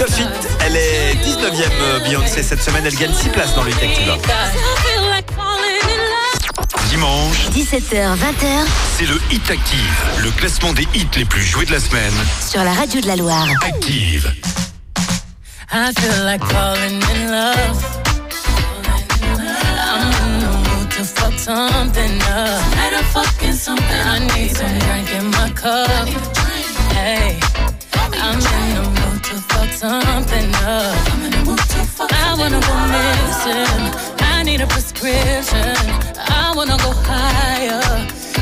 [0.00, 3.82] It, elle est 19e euh, Beyoncé cette semaine, elle gagne 6 places dans le Hit
[3.82, 4.16] Active.
[6.88, 8.46] Dimanche, 17h, 20h
[8.96, 12.12] c'est le Hit Active, le classement des hits les plus joués de la semaine.
[12.48, 13.48] sur la radio de la Loire.
[13.66, 14.32] Active.
[15.72, 17.84] I feel like falling in love.
[19.80, 22.62] I'm in the mood to fuck something up.
[22.76, 23.84] Better fucking something.
[23.84, 26.08] I need some drink in my cup.
[26.94, 27.40] Hey,
[28.14, 28.97] I'm in the mood
[29.78, 31.12] something up.
[31.12, 33.82] I'm in the mood to fuck I wanna go missing.
[34.34, 35.76] I need a prescription.
[36.18, 37.80] I wanna go higher.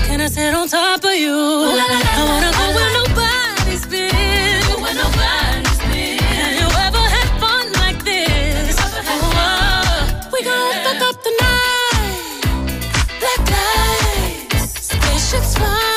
[0.06, 1.36] Can I sit on top of you?
[1.36, 4.64] I wanna go where nobody's been.
[4.82, 6.24] Where nobody's been.
[6.40, 8.76] Have you ever had fun like this?
[8.80, 12.40] Oh, we gon' fuck up the night.
[13.20, 15.95] Black lights, spaceships fly.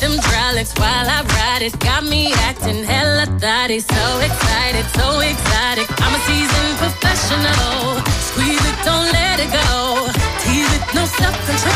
[0.00, 1.78] Them hydraulics while I ride it.
[1.78, 3.80] Got me acting hella thotty.
[3.80, 5.88] So excited, so exotic.
[6.00, 8.00] I'm a seasoned professional.
[8.28, 10.08] Squeeze it, don't let it go.
[10.42, 11.74] Tease it, no self control.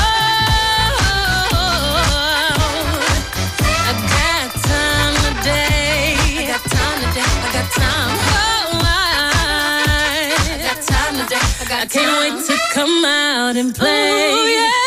[3.84, 6.16] I got time today.
[6.40, 7.28] I got time today.
[7.28, 8.12] I got time.
[8.40, 9.28] Oh, I,
[10.48, 11.44] I got time today.
[11.60, 12.04] I, got time.
[12.04, 14.32] I can't wait to come out and play.
[14.32, 14.83] Ooh, yeah,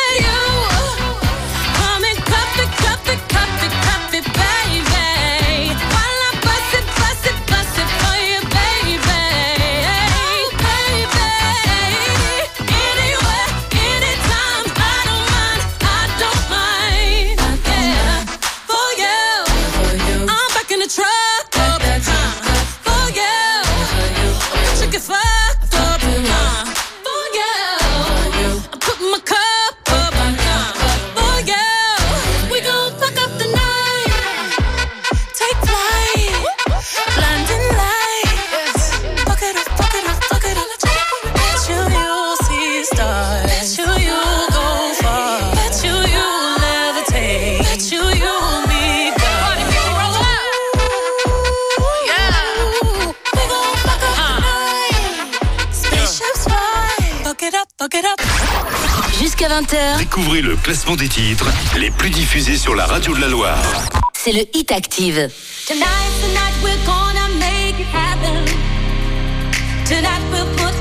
[57.79, 57.93] Up.
[59.19, 61.45] Jusqu'à 20h, Découvrez le classement des titres
[61.77, 63.61] les plus diffusés sur la radio de la Loire.
[64.13, 65.29] c'est le Hit Active.
[65.67, 65.85] Tonight's
[66.21, 68.45] the night we're gonna make it happen.
[69.85, 70.76] Tonight we'll put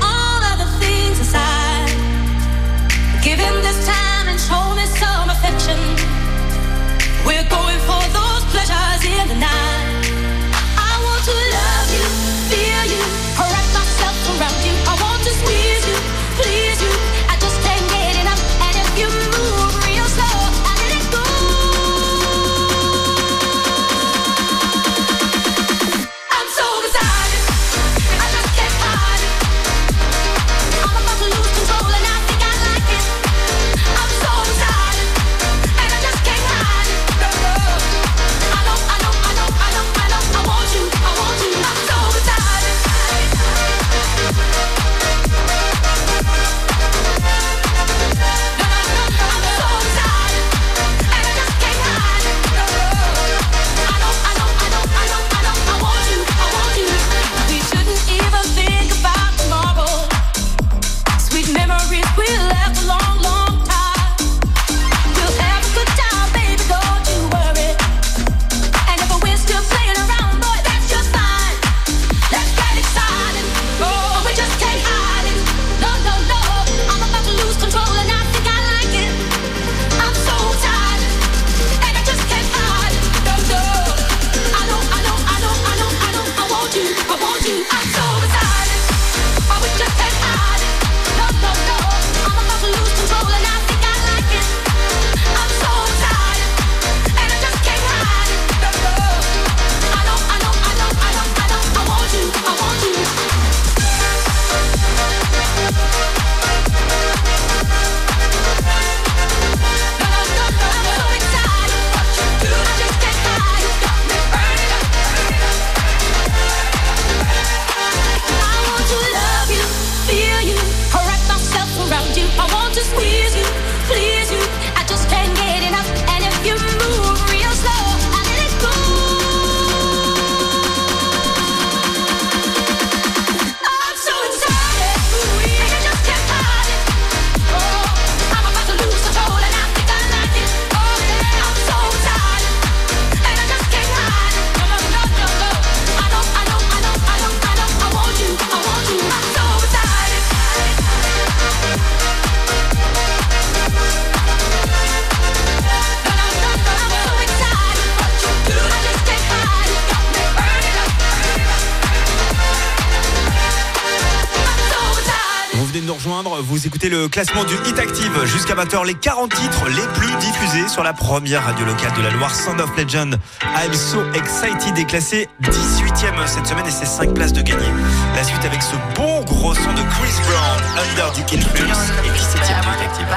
[167.05, 168.25] classement du Hit Active.
[168.25, 172.09] Jusqu'à 20h, les 40 titres les plus diffusés sur la première radio locale de la
[172.11, 173.19] Loire, Sound of Legend.
[173.43, 177.67] I'm so excited est classé 18ème cette semaine et c'est 5 places de gagner.
[178.15, 182.61] La suite avec ce bon gros son de Chris Brown, Under the Influence et 17ème
[182.61, 183.07] du Hit Active.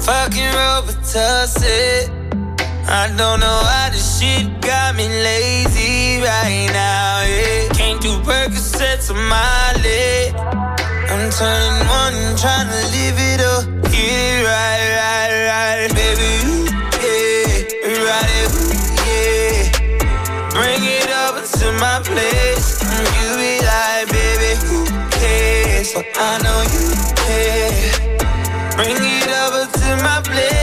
[0.00, 0.52] Fucking
[11.12, 13.64] I'm turning one, I'm trying to live it up.
[13.92, 15.88] Get it right, right, right.
[15.92, 16.64] Baby, ooh,
[17.04, 18.72] yeah, ride it, ooh,
[19.04, 19.60] yeah.
[20.56, 22.80] Bring it over to my place.
[22.80, 25.92] And you be like, baby, who cares?
[26.16, 26.84] I know you
[27.20, 27.92] care.
[28.76, 30.61] Bring it over to my place.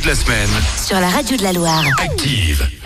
[0.00, 0.48] de la semaine.
[0.86, 1.84] Sur la radio de la Loire.
[1.98, 2.77] Active.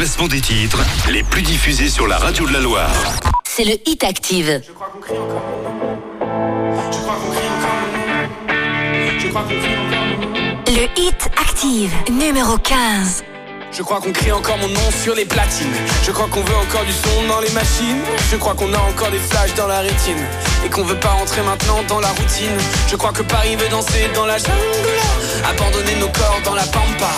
[0.00, 2.90] Classement des titres les plus diffusés sur la radio de la Loire.
[3.46, 4.62] C'est le Hit Active.
[10.68, 13.24] Le Hit Active, numéro 15.
[13.72, 15.68] Je crois qu'on crie encore mon nom sur les platines.
[16.02, 18.00] Je crois qu'on veut encore du son dans les machines.
[18.32, 20.24] Je crois qu'on a encore des flashs dans la rétine.
[20.64, 22.56] Et qu'on veut pas rentrer maintenant dans la routine.
[22.88, 24.56] Je crois que Paris veut danser dans la jungle.
[25.44, 27.12] Abandonner nos corps dans la pampa.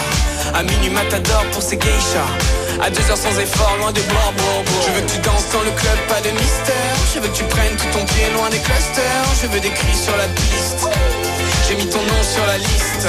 [0.53, 2.61] À minuit matador pour ses geishas.
[2.83, 4.83] À deux heures sans effort, loin de bord, bord, bord.
[4.85, 6.97] Je veux que tu danses dans le club, pas de mystère.
[7.15, 9.25] Je veux que tu prennes tout ton pied loin des clusters.
[9.41, 10.89] Je veux des cris sur la piste.
[11.69, 13.07] J'ai mis ton nom sur la liste.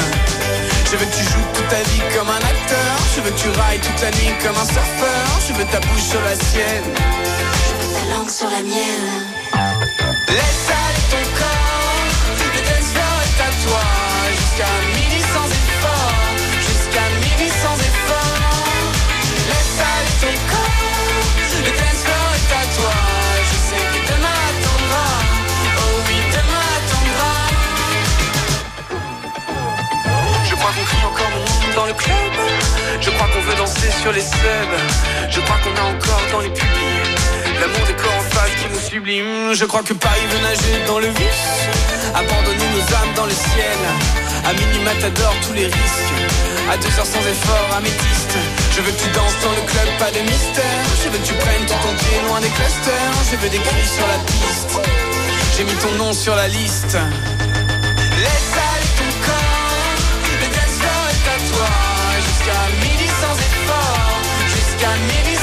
[0.86, 2.94] Je veux que tu joues toute ta vie comme un acteur.
[3.16, 5.26] Je veux que tu railles toute la nuit comme un surfeur.
[5.48, 6.94] Je veux ta bouche sur la sienne.
[6.94, 9.10] Je veux ta langue sur la mienne.
[10.30, 10.70] Laisse
[33.02, 34.78] Je crois qu'on veut danser sur les subs.
[35.30, 37.24] Je crois qu'on a encore dans les pupilles
[37.64, 39.54] l'amour des corps en face qui nous sublime.
[39.54, 41.50] Je crois que Paris veut nager dans le vice.
[42.14, 43.80] Abandonner nos âmes dans le ciel.
[44.46, 46.16] À mini matador tous les risques.
[46.72, 48.36] À deux heures sans effort, améthyste.
[48.76, 50.84] Je veux que tu danses dans le club, pas de mystère.
[51.04, 53.14] Je veux que tu prennes ton pied loin des clusters.
[53.32, 54.74] Je veux des cris sur la piste.
[55.56, 56.98] J'ai mis ton nom sur la liste.
[64.84, 65.38] Jusqu'à midi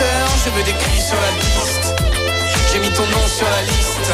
[0.00, 1.94] Je veux des cris sur la piste.
[2.72, 4.12] J'ai mis ton nom sur la liste.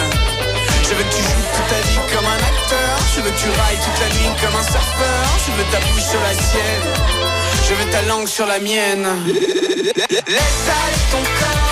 [0.82, 2.98] Je veux que tu joues toute ta vie comme un acteur.
[3.15, 5.24] Je veux que tu railles toute la nuit comme un surfeur.
[5.47, 6.89] Je veux ta bouche sur la sienne.
[7.69, 9.06] Je veux ta langue sur la mienne.
[9.27, 11.64] Laisse aller ton corps.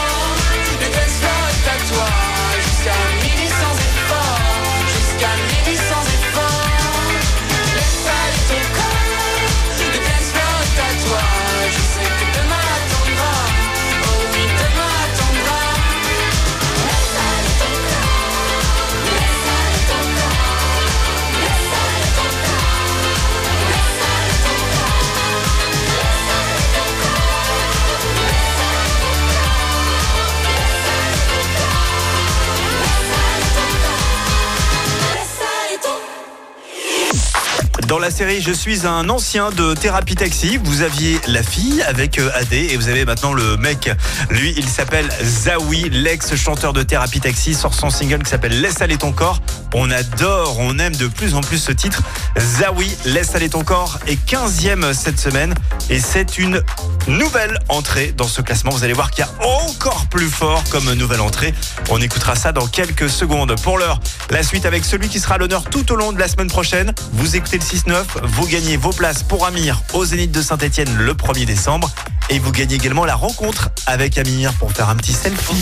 [38.02, 42.30] La série Je suis un ancien de Thérapie Taxi, vous aviez la fille avec euh,
[42.34, 43.90] AD et vous avez maintenant le mec.
[44.28, 48.96] Lui, il s'appelle Zawi, l'ex-chanteur de Thérapie Taxi, sort son single qui s'appelle Laisse aller
[48.96, 49.38] ton corps.
[49.72, 52.02] On adore, on aime de plus en plus ce titre.
[52.38, 55.54] Zawi, Laisse aller ton corps est 15e cette semaine
[55.88, 56.60] et c'est une
[57.06, 58.72] nouvelle entrée dans ce classement.
[58.72, 61.54] Vous allez voir qu'il y a encore plus fort comme nouvelle entrée.
[61.88, 63.54] On écoutera ça dans quelques secondes.
[63.60, 64.00] Pour l'heure,
[64.30, 66.92] la suite avec celui qui sera l'honneur tout au long de la semaine prochaine.
[67.12, 67.91] Vous écoutez le 6-9,
[68.22, 71.90] vous gagnez vos places pour Amir au Zénith de Saint-Etienne le 1er décembre.
[72.30, 75.52] Et vous gagnez également la rencontre avec Amir pour faire un petit selfie.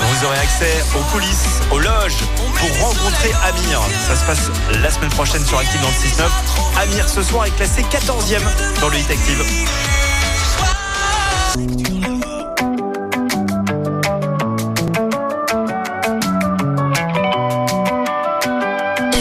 [0.00, 3.80] Vous aurez accès aux coulisses, aux loges pour rencontrer Amir.
[4.06, 4.50] Ça se passe
[4.80, 6.82] la semaine prochaine sur Active dans le 6-9.
[6.82, 8.42] Amir ce soir est classé 14e
[8.80, 9.44] dans le Hit Active.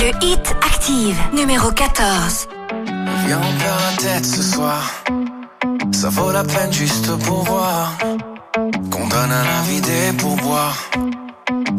[0.02, 2.59] Le Hit Active, numéro 14.
[3.30, 4.82] Viens, on perd la tête ce soir.
[5.92, 7.96] Ça vaut la peine juste pour voir.
[8.90, 10.90] Qu'on donne à la vie des pourboires.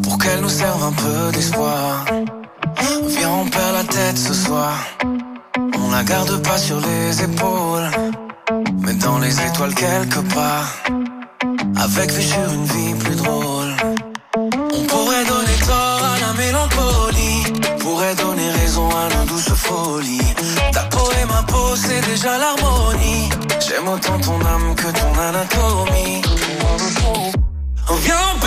[0.04, 2.04] Pour qu'elle nous serve un peu d'espoir.
[3.08, 4.74] Viens, on perd la tête ce soir.
[5.76, 7.90] On la garde pas sur les épaules.
[8.82, 10.68] Mais dans les étoiles quelque part.
[11.84, 13.49] Avec vue sur une vie plus drôle.
[21.76, 23.28] C'est déjà l'harmonie.
[23.60, 26.22] J'aime autant ton âme que ton anatomie.
[27.88, 28.38] On vient, on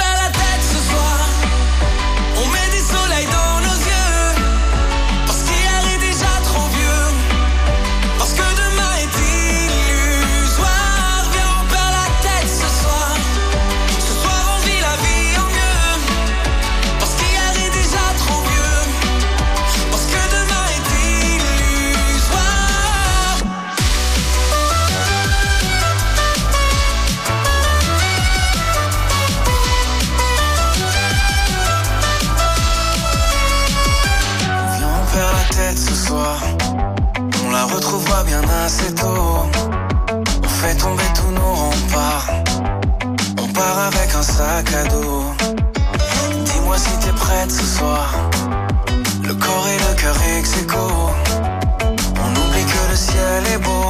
[44.44, 44.65] sac.
[46.45, 48.06] Dis-moi si t'es prête ce soir.
[49.24, 50.86] Le corps et le cœur ex -aequo.
[52.24, 53.90] On oublie que le ciel est beau.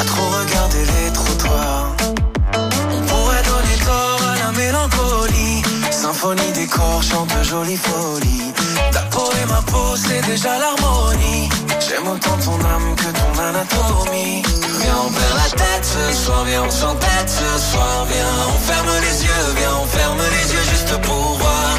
[0.00, 1.86] À trop regarder les trottoirs.
[2.94, 5.58] On pourrait donner tort à la mélancolie.
[6.02, 8.46] Symphonie des corps chante jolie folie.
[8.94, 11.48] Ta peau et ma peau, c'est déjà l'harmonie.
[11.84, 14.49] J'aime autant ton âme que ton anatomie.
[15.02, 18.06] On perd la tête ce soir, viens, on s'entête ce soir.
[18.10, 21.78] Viens, on ferme les yeux, viens, on ferme les yeux juste pour voir.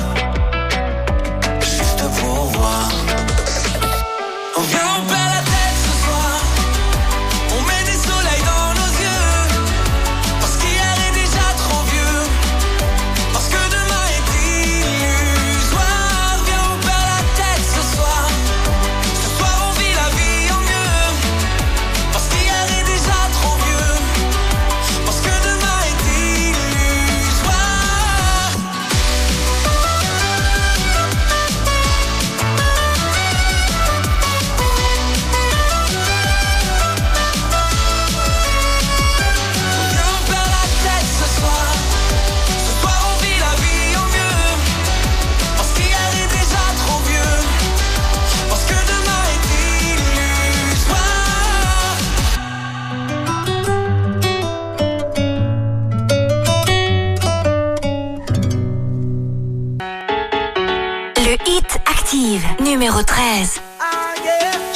[1.60, 2.90] Juste pour voir.
[4.70, 5.21] Viens, on perd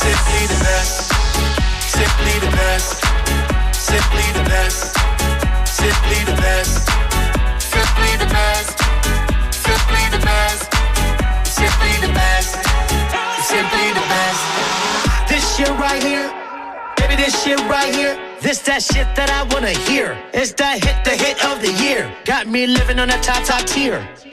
[0.00, 1.12] Simply the best.
[1.98, 3.04] Simply the best.
[3.74, 4.96] Simply the best.
[5.68, 6.88] Simply the best.
[7.60, 8.78] Simply the best.
[9.52, 10.72] Simply the best.
[11.44, 12.52] Simply the best.
[13.52, 14.42] Simply the best.
[15.28, 16.32] This shit right here,
[16.96, 18.16] baby, this shit right here.
[18.40, 20.16] This that shit that I wanna hear.
[20.32, 22.10] It's that hit, the hit of the year.
[22.24, 24.00] Got me living on a top, top tier.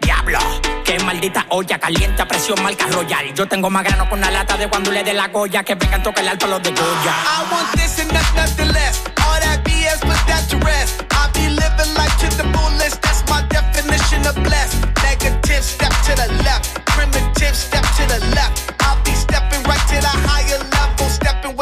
[0.00, 0.38] Diablo,
[0.84, 3.34] qué maldita olla caliente a presión marca royal.
[3.34, 6.02] Yo tengo más grano con una lata de cuando le dé la goya que vengan
[6.02, 7.14] toca el alto los de Goya.
[7.26, 9.02] I want this and not nothing less.
[9.24, 11.02] All that BS, put that to rest.
[11.10, 13.02] I be living life to the fullest.
[13.02, 14.76] That's my definition of blessed.
[15.02, 16.84] Negative, step to the left.
[16.86, 17.84] Primitive, step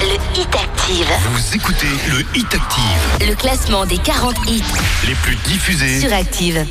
[0.00, 1.12] Le Hit Active.
[1.32, 3.28] Vous écoutez le Hit Active.
[3.28, 4.62] Le classement des 40 hits
[5.06, 6.66] les plus diffusés sur Active.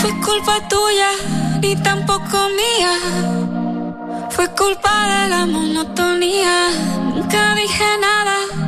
[0.00, 1.10] Fue culpa tuya,
[1.62, 2.94] ni tampoco mía.
[4.30, 6.70] Fue culpa de la monotonía.
[7.14, 8.63] Nunca dije nada.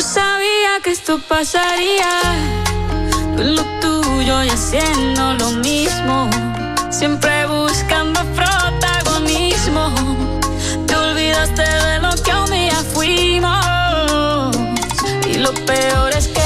[0.00, 2.08] Yo sabía que esto pasaría.
[3.36, 6.30] Tú lo tuyo y haciendo lo mismo.
[6.88, 9.92] Siempre buscando protagonismo.
[10.86, 14.56] Te olvidaste de lo que un día fuimos.
[15.28, 16.39] Y lo peor es que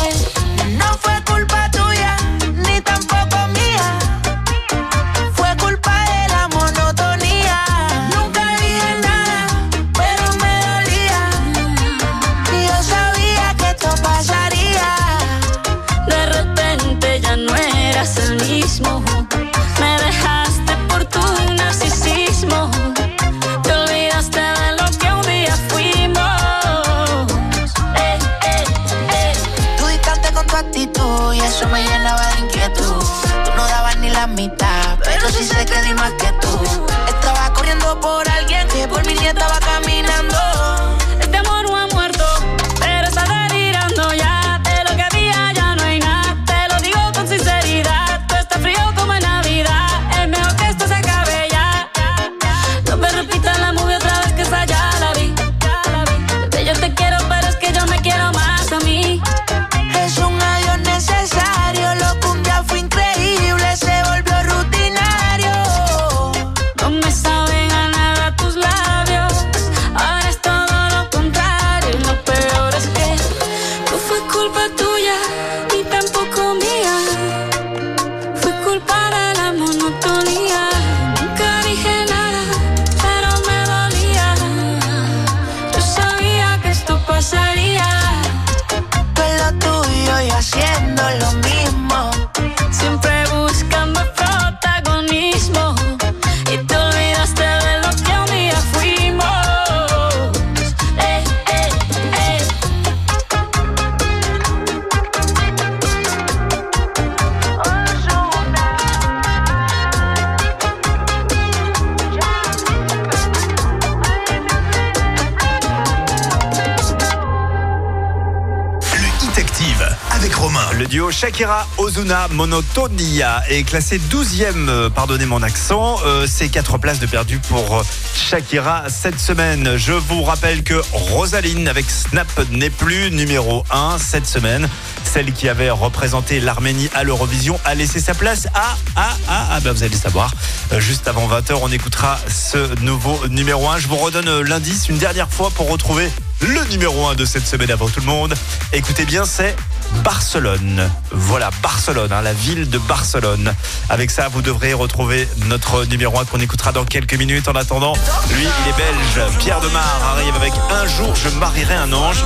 [121.24, 125.96] Shakira Ozuna Monotonia est classé 12e, euh, pardonnez mon accent.
[126.04, 127.82] Euh, C'est 4 places de perdu pour euh,
[128.14, 129.78] Shakira cette semaine.
[129.78, 134.68] Je vous rappelle que Rosaline avec Snap n'est plus numéro 1 cette semaine.
[135.02, 139.60] Celle qui avait représenté l'Arménie à l'Eurovision a laissé sa place à ah ah ah
[139.60, 140.30] ben vous allez le savoir.
[140.76, 143.78] Juste avant 20h, on écoutera ce nouveau numéro 1.
[143.78, 146.10] Je vous redonne l'indice une dernière fois pour retrouver
[146.42, 148.34] le numéro 1 de cette semaine avant tout le monde.
[148.74, 149.56] Écoutez bien, c'est
[150.02, 150.90] Barcelone.
[151.12, 153.54] Voilà, Barcelone, hein, la ville de Barcelone.
[153.88, 157.48] Avec ça, vous devrez retrouver notre numéro 1 qu'on écoutera dans quelques minutes.
[157.48, 157.94] En attendant,
[158.30, 159.36] lui, il est belge.
[159.38, 162.24] Pierre Demar arrive avec Un jour, je marierai un ange.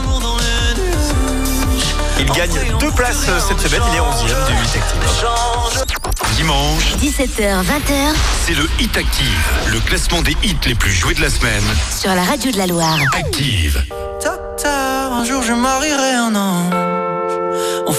[2.21, 3.81] Il gagne deux places euh, cette semaine.
[3.93, 5.29] Il est 11e du 8 Active.
[6.37, 8.15] Dimanche, 17h, 20h
[8.47, 11.63] c'est le Hit Active, le classement des hits les plus joués de la semaine.
[11.97, 12.99] sur la radio de la Loire.
[13.13, 13.85] Active.
[14.25, 16.78] Docteur, un jour je marierai un ange.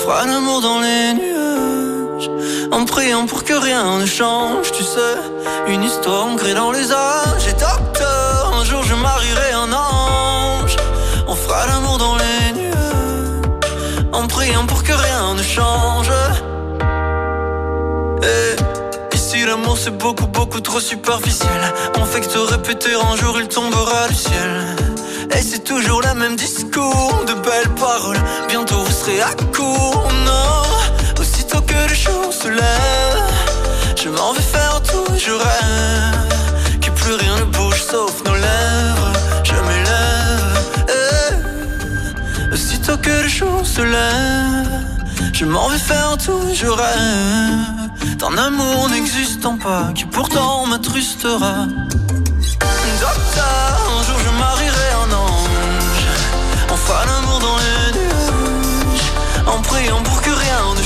[0.09, 2.31] Fera l'amour dans les nuages.
[2.71, 5.17] En priant pour que rien ne change, tu sais.
[5.67, 7.47] Une histoire ancrée dans les âges.
[7.47, 10.77] Et docteur, un jour je marierai un ange.
[11.27, 14.07] On fera l'amour dans les nuages.
[14.11, 16.09] En priant pour que rien ne change.
[18.23, 21.61] Et ici l'amour c'est beaucoup beaucoup trop superficiel
[22.01, 24.78] On fait que te répéter un jour il tombera du ciel
[25.39, 31.17] Et c'est toujours le même discours De belles paroles Bientôt vous serez à court Non
[31.17, 33.23] Aussitôt que le jour se lève
[33.95, 39.13] Je m'en vais faire tout je rêve Que plus rien ne bouge sauf nos lèvres
[39.45, 42.53] Je m'élève Eh.
[42.53, 44.67] Aussitôt que le jour se lève
[45.31, 51.65] je m'en vais faire tout, je rêve d'un amour n'existant pas qui pourtant m'attrustera.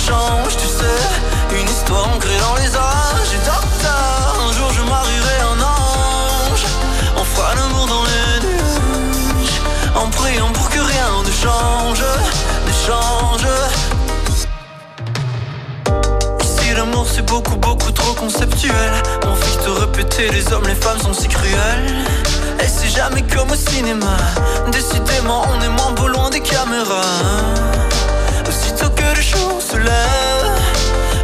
[0.07, 1.59] Change, tu sais.
[1.59, 3.31] Une histoire ancrée dans les âges.
[3.35, 6.65] Et docteur, un jour je marierai un ange.
[7.17, 9.61] On fera l'amour dans les nuages.
[9.95, 12.03] En priant pour que rien ne change,
[12.67, 13.47] ne change.
[16.75, 18.91] l'amour c'est beaucoup beaucoup trop conceptuel
[19.25, 22.03] Mon fils te répéter les hommes les femmes sont si cruels
[22.59, 24.17] Et c'est jamais comme au cinéma
[24.71, 27.92] Décidément on est moins beau loin des caméras
[29.03, 30.59] que le jour se lève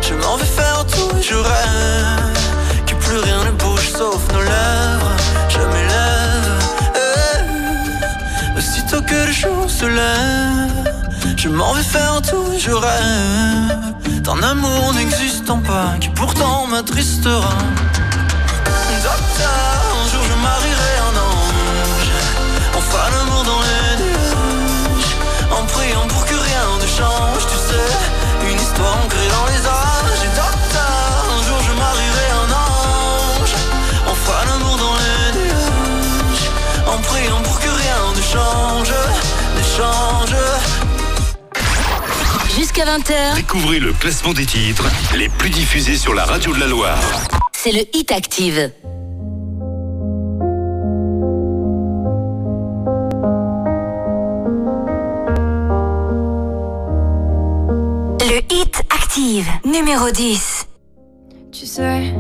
[0.02, 2.38] Je m'en vais faire tout et je rêve
[2.86, 5.14] Que plus rien ne bouge sauf nos lèvres.
[5.50, 6.64] Je m'élève
[6.96, 8.58] eh.
[8.58, 10.94] Aussitôt que le jour se lève
[11.38, 17.56] Je m'en vais faire tout et je rêve D'un amour n'existant pas Qui pourtant m'attristera
[28.50, 33.54] une histoire ancrée dans les âges Et docteur, un jour je marierai un ange
[34.08, 36.48] On fera l'amour dans les nuages
[36.88, 38.94] En priant pour que rien ne change
[39.58, 40.36] Ne change
[42.56, 44.86] Jusqu'à 20h, Découvrez le classement des titres
[45.16, 46.98] les plus diffusés sur la radio de la Loire.
[47.54, 48.72] c'est le Hit Active.
[59.90, 60.68] Numéro 10.
[61.52, 62.14] Tu sais,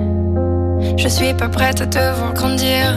[0.98, 2.96] je suis pas prête à te voir grandir.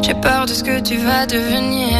[0.00, 1.92] J'ai peur de ce que tu vas devenir.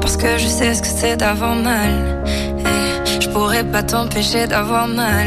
[0.00, 2.24] Parce que je sais ce que c'est d'avoir mal.
[2.26, 5.26] Et je pourrais pas t'empêcher d'avoir mal.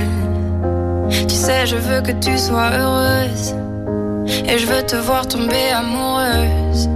[1.27, 3.53] Tu sais, je veux que tu sois heureuse.
[4.49, 6.89] Et je veux te voir tomber amoureuse.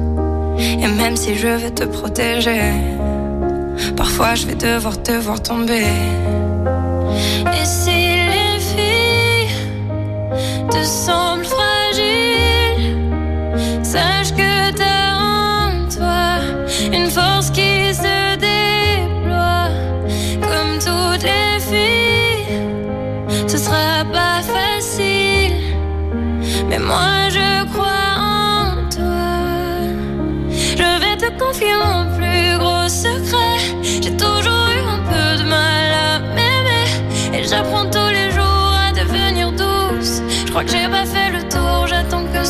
[0.57, 2.73] Et même si je veux te protéger,
[3.95, 5.86] parfois je vais devoir te voir tomber.
[7.48, 9.56] Et si les filles
[10.70, 11.61] te semblent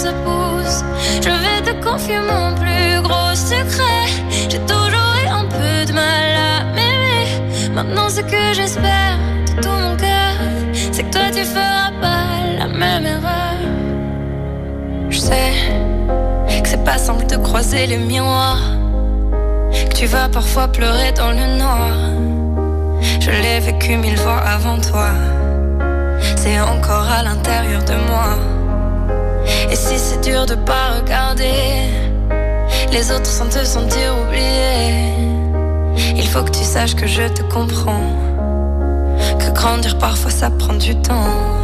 [0.04, 4.08] Je vais te confier mon plus gros secret.
[4.50, 7.70] J'ai toujours eu un peu de mal à m'aimer.
[7.72, 10.34] Maintenant, ce que j'espère de tout mon cœur,
[10.92, 12.26] c'est que toi tu feras pas
[12.58, 13.58] la même erreur.
[15.10, 15.54] Je sais
[16.64, 18.64] que c'est pas simple de croiser les miroirs.
[19.72, 21.92] Que tu vas parfois pleurer dans le noir.
[23.20, 25.10] Je l'ai vécu mille fois avant toi.
[26.38, 28.51] C'est encore à l'intérieur de moi.
[29.84, 31.90] Si c'est dur de pas regarder
[32.92, 35.16] les autres sans te sentir oublié,
[36.16, 38.16] il faut que tu saches que je te comprends.
[39.40, 41.61] Que grandir parfois ça prend du temps.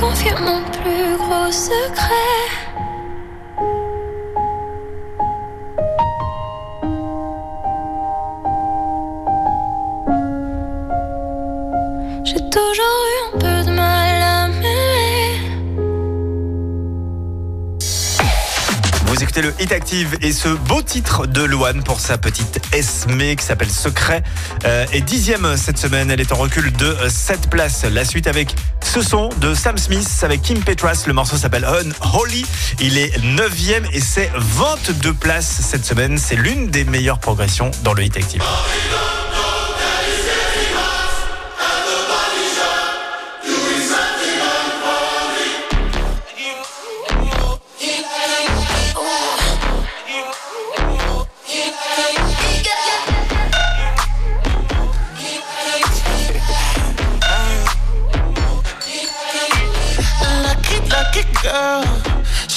[0.00, 2.14] Confier mon plus gros secret.
[12.24, 15.40] J'ai toujours eu un peu de mal à m'aimer.
[19.06, 23.34] Vous écoutez le Hit Active et ce beau titre de Luan pour sa petite Esme
[23.34, 24.22] qui s'appelle Secret
[24.64, 26.10] euh, est dixième cette semaine.
[26.10, 27.84] Elle est en recul de 7 places.
[27.84, 28.54] La suite avec
[28.88, 31.04] ce son de Sam Smith avec Kim Petras.
[31.06, 32.46] Le morceau s'appelle Unholy.
[32.80, 36.16] Il est neuvième et c'est 22 places cette semaine.
[36.16, 38.42] C'est l'une des meilleures progressions dans le Hit Active.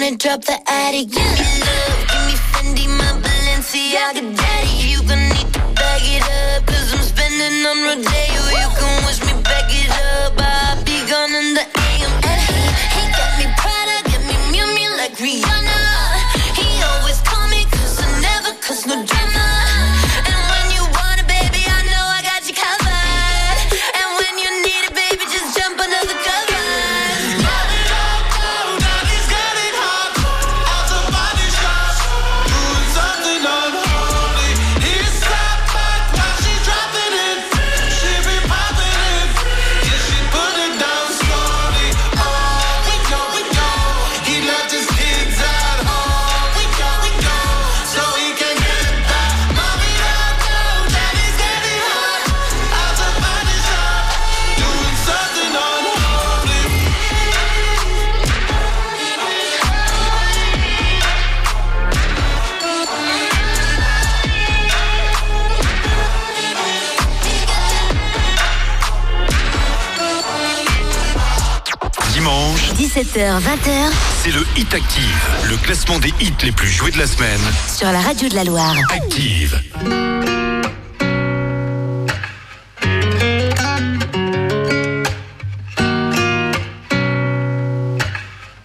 [0.00, 4.90] Wanna drop the attic, give me love, give me Fendi, my Balenciaga, daddy.
[4.90, 8.17] You gonna need to bag it up, cause I'm spending on Rodeo.
[72.98, 73.92] 17h, 20h
[74.24, 77.38] c'est le Hit Active, le classement des hits les plus joués de la semaine.
[77.72, 78.74] sur la radio de la Loire.
[78.90, 79.62] Active.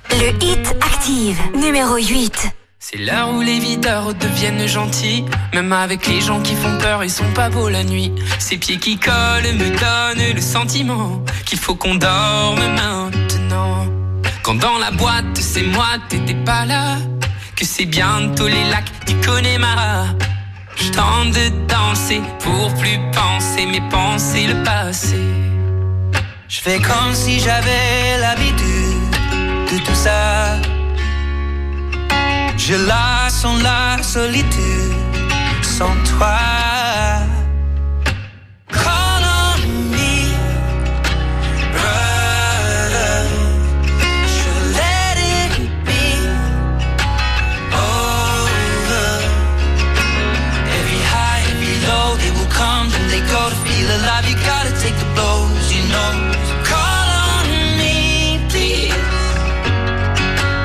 [0.10, 2.48] Le hit active, numéro 8.
[2.80, 5.26] C'est l'heure où les videurs deviennent gentils.
[5.54, 8.12] Même avec les gens qui font peur, ils sont pas beaux la nuit.
[8.40, 13.12] Ces pieds qui collent me donnent le sentiment qu'il faut qu'on dorme maintenant.
[14.44, 16.98] Quand dans la boîte, c'est moi, t'étais pas là.
[17.56, 20.08] Que c'est bientôt les lacs du Connemara.
[20.76, 25.18] Je tente de danser pour plus penser mes pensées, le passé.
[26.50, 29.12] Je fais comme si j'avais l'habitude
[29.72, 30.58] de tout ça.
[32.58, 34.94] Je la sens la solitude
[35.62, 36.73] sans toi.
[53.14, 54.26] They go to feel alive.
[54.26, 56.12] You gotta take the blows, you know.
[56.66, 57.46] Call on
[57.78, 58.90] me, please,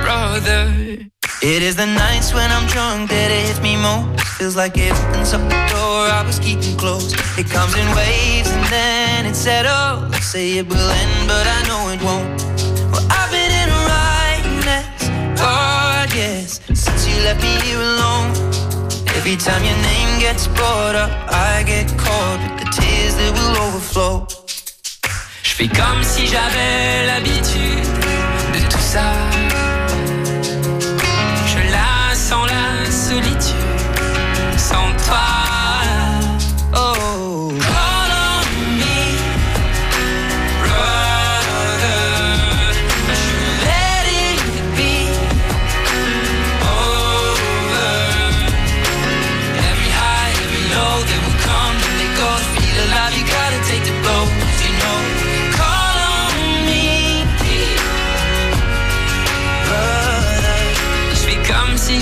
[0.04, 0.62] brother.
[1.42, 4.24] It is the nights when I'm drunk that it hits me most.
[4.38, 7.12] Feels like it opens up the door I was keeping closed.
[7.36, 10.16] It comes in waves and then it settles.
[10.24, 12.40] Say it will end, but I know it won't.
[12.92, 15.00] Well, I've been in a right mess.
[15.44, 18.57] Oh, I guess since you left me here alone.
[19.18, 23.56] Every time your name gets brought up, I get caught with the tears that will
[23.66, 24.26] overflow.
[25.42, 27.88] Je fais comme si j'avais l'habitude
[28.54, 29.12] de tout ça.
[31.52, 33.56] Je la sens la solitude
[34.56, 35.37] sans toi.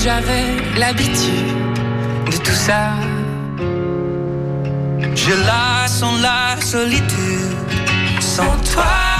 [0.06, 1.50] J'avais l'habitude
[2.30, 2.92] de tout ça.
[5.16, 7.56] Je la sens la solitude
[8.20, 9.15] sans toi.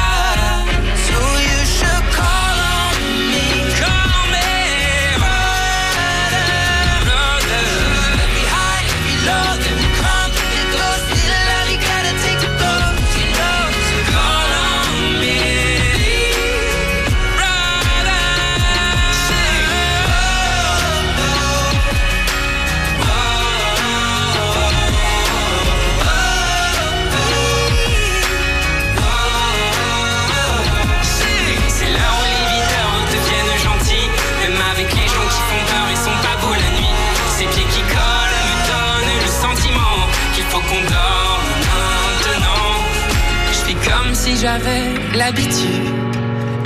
[44.47, 44.85] J'avais
[45.19, 45.87] l'habitude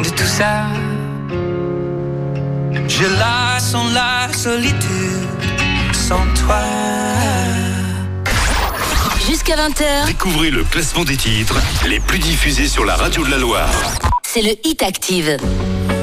[0.04, 0.66] de tout ça.
[2.86, 5.40] Je la sens la solitude
[5.94, 6.60] sans toi.
[9.26, 11.58] Jusqu'à 20h, Découvrez le classement des titres
[11.88, 13.70] les plus diffusés sur la radio de la Loire.
[14.24, 15.38] c'est le Hit Active.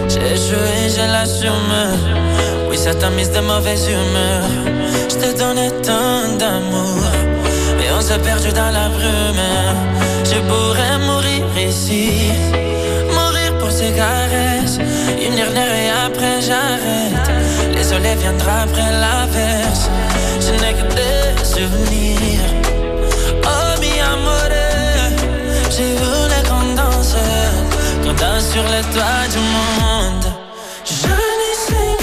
[0.09, 1.75] J'ai joué, j'ai l'assume.
[2.71, 4.43] Oui, ça t'a mise de mauvaise humeur.
[5.11, 7.03] Je te donnais tant d'amour.
[7.83, 9.45] Et on s'est perdu dans la brume.
[10.29, 11.16] Je pourrais mourir
[11.85, 14.79] Mourir pour ces caresses.
[15.23, 17.29] Une dernière et après j'arrête.
[17.71, 19.89] Les soleils viendra après l'averse.
[20.41, 22.49] Je n'ai que des souvenirs.
[23.43, 24.35] Oh, mi amore.
[25.69, 27.15] J'ai voulu qu'on danse.
[28.03, 30.33] Qu'on danse sur les toits du monde.
[30.83, 31.97] Je n'y sais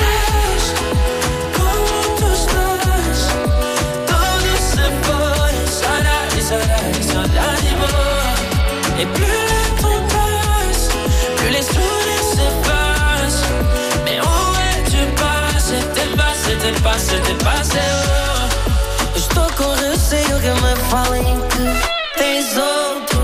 [16.84, 17.80] passé, t'es passé.
[17.80, 19.16] Oh.
[19.16, 23.22] Estou com receio que me falem que tens outro.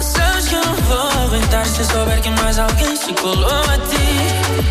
[0.00, 4.06] Sabes que eu não vou aguentar se souber que mais alguém se colou a ti.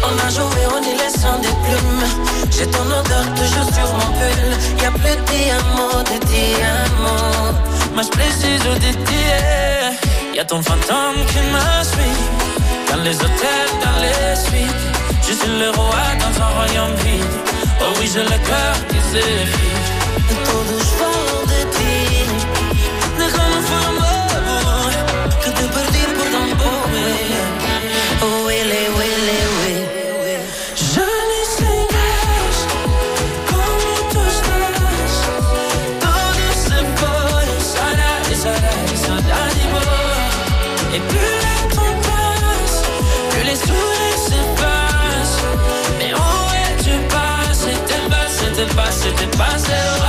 [0.07, 2.07] On a joué en élection des plumes.
[2.49, 4.81] J'ai ton odeur toujours sur mon pull.
[4.81, 7.53] Y'a plus de diamants, de diamants.
[7.93, 9.23] Mas preciso de ti.
[10.33, 12.21] Y'a ton fantôme qui me suit.
[12.89, 14.85] Dans les hôtels, dans les suites.
[15.27, 17.60] Je suis le roi dans un royaume vide.
[17.83, 19.01] Oh oui, j'ai le cœur qui.
[49.41, 50.00] Passé, t'es passé.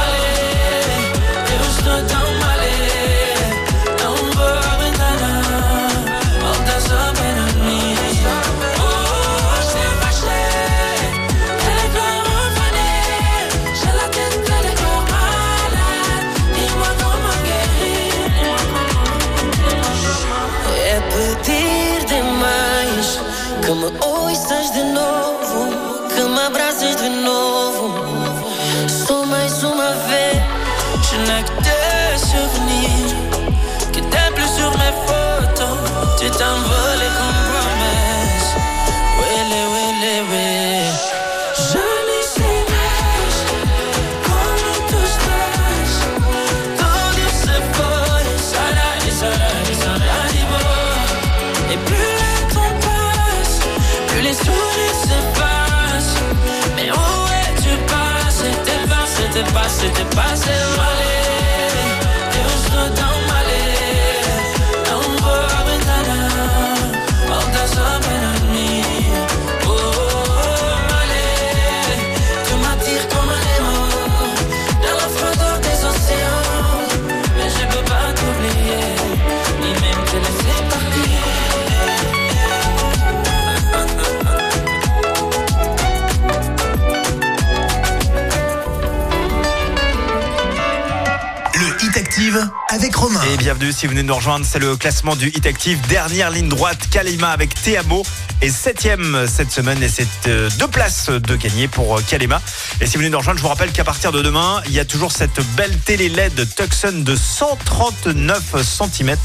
[93.20, 95.78] Et bienvenue si vous venez nous rejoindre, c'est le classement du Hit Active.
[95.89, 98.05] Dernière ligne droite, Kalima avec Théamo
[98.40, 102.40] est septième cette semaine et c'est euh, deux places de gagner pour euh, Kalima.
[102.80, 104.80] Et si vous venez nous rejoindre, je vous rappelle qu'à partir de demain, il y
[104.80, 109.16] a toujours cette belle télé LED Tucson de 139 cm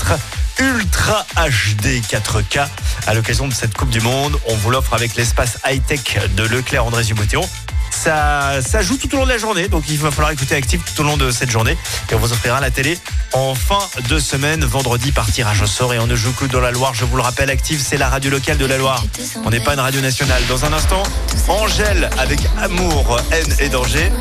[0.59, 2.68] Ultra HD 4K
[3.05, 4.38] à l'occasion de cette Coupe du Monde.
[4.47, 7.47] On vous l'offre avec l'espace high-tech de Leclerc André Zubotiro.
[7.91, 10.81] Ça, ça joue tout au long de la journée, donc il va falloir écouter Active
[10.85, 11.77] tout au long de cette journée.
[12.11, 12.97] Et on vous offrira la télé
[13.33, 13.79] en fin
[14.09, 15.93] de semaine, vendredi par tirage au sort.
[15.93, 18.09] Et on ne joue que dans la Loire, je vous le rappelle, Active, c'est la
[18.09, 19.03] radio locale de la Loire.
[19.45, 20.41] On n'est pas une radio nationale.
[20.47, 21.03] Dans un instant,
[21.47, 24.11] Angèle avec Amour, haine et danger.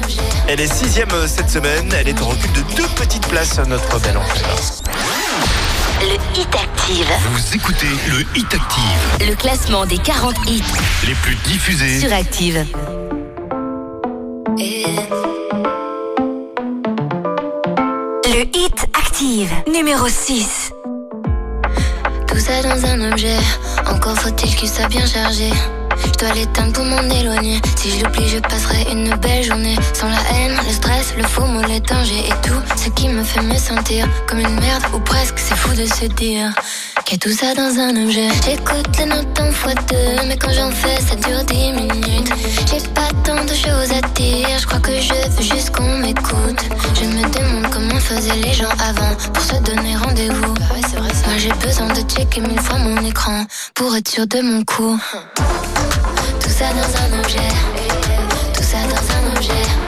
[0.48, 1.92] Elle est sixième cette semaine.
[1.98, 4.46] Elle est au recul de deux petites places, notre belle Angèle.
[6.02, 7.06] Le Hit Active.
[7.32, 10.62] Vous écoutez le Hit Active, Le classement des 40 hits
[11.06, 12.00] les plus diffusés.
[12.00, 12.64] sur Active.
[18.36, 20.70] Le hit active, numéro 6.
[22.28, 23.38] Tout ça dans un objet,
[23.90, 25.48] encore faut-il qu'il soit bien chargé.
[26.04, 27.58] Je dois l'éteindre pour m'en éloigner.
[27.76, 29.76] Si je l'oublie, je passerai une belle journée.
[29.94, 33.24] Sans la haine, le stress, le faux mot, les dangers et tout ce qui me
[33.24, 35.38] fait me sentir comme une merde ou presque.
[35.38, 36.52] C'est fou de se dire
[37.06, 38.26] Qu'est tout ça dans un objet.
[38.44, 42.32] J'écoute les notes en fois deux Mais quand j'en fais ça dure dix minutes.
[42.68, 46.60] J'ai pas tant de choses à dire Je crois que je veux juste qu'on m'écoute.
[47.00, 50.54] Je me demande comment faisaient les gens avant Pour se donner rendez-vous.
[50.54, 54.98] Moi j'ai besoin de checker mille fois mon écran Pour être sûr de mon coup.
[56.40, 57.48] Tout ça dans un objet.
[58.52, 59.85] Tout ça dans un objet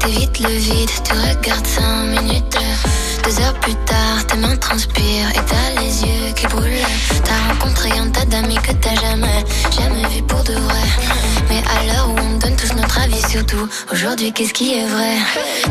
[0.00, 2.58] t'évites le vide Tu regardes 5 minutes
[3.24, 6.86] Deux heures plus tard tes mains transpirent Et t'as les yeux qui brûlent.
[7.24, 9.44] T'as rencontré un tas d'amis que t'as jamais
[9.78, 10.86] Jamais vu pour de vrai.
[11.48, 14.86] Mais à l'heure où on donne tous notre avis sur tout Aujourd'hui qu'est-ce qui est
[14.86, 15.16] vrai?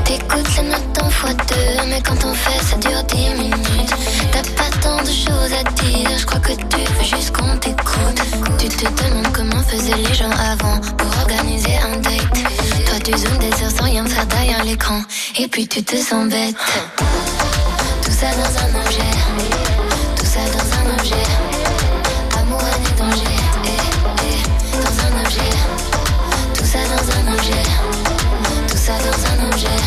[0.06, 3.94] T'écoutes les notes en fois deux Mais quand on fait ça dure 10 minutes.
[4.32, 8.22] T'as pas tant de choses à dire Je crois que tu veux juste qu'on t'écoute.
[8.58, 12.59] Tu te demandes comment faisaient les gens avant Pour organiser un date
[13.00, 15.02] Toi tu zoomes des heures sans rien faire derrière l'écran.
[15.38, 16.56] Et puis tu te sens bête.
[18.04, 19.12] Tout ça dans un objet.
[20.18, 21.26] Tout ça dans un objet.
[22.40, 23.24] Amour, et danger
[23.66, 25.52] eh, eh, Dans un objet.
[26.58, 27.64] Tout ça dans un objet.
[28.68, 29.80] Tout ça dans un objet.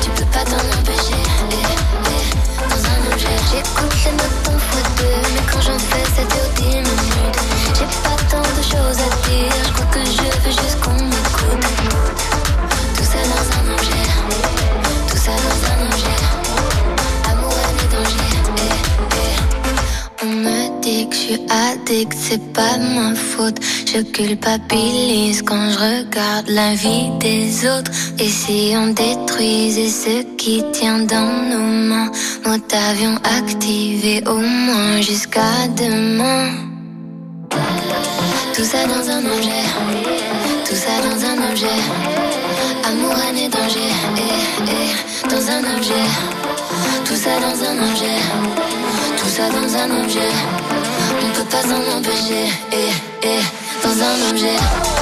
[0.00, 1.22] Tu peux pas t'en empêcher.
[1.50, 3.36] Eh, eh, Dans un objet.
[3.50, 7.88] J'écoute les notes en fois deux Mais quand j'en fais ça dure 10 minutes J'ai
[8.04, 11.66] pas tant de choses à dire Je que je veux juste qu'on m'écoute
[12.96, 14.04] Tout ça dans un objet
[15.08, 16.20] Tout ça dans un objet
[17.30, 18.72] Amour, et danger eh,
[19.20, 20.24] eh.
[20.24, 23.58] On me dit que je suis addict, c'est pas ma faute.
[23.92, 27.90] Je culpabilise quand je regarde la vie des autres.
[28.18, 32.12] Et si on détruisait ce qui tient dans nos mains,
[32.46, 36.71] mode avion activé au moins jusqu'à demain.
[38.54, 39.64] Tout ça dans un objet,
[40.64, 41.78] tout ça dans un objet.
[42.84, 44.20] Amour, et danger, eh,
[44.68, 46.04] eh, dans un objet.
[47.04, 48.18] Tout ça dans un objet,
[49.18, 50.32] tout ça dans un objet.
[51.24, 53.42] On peut pas s'en empêcher, eh, eh,
[53.82, 55.01] dans un objet.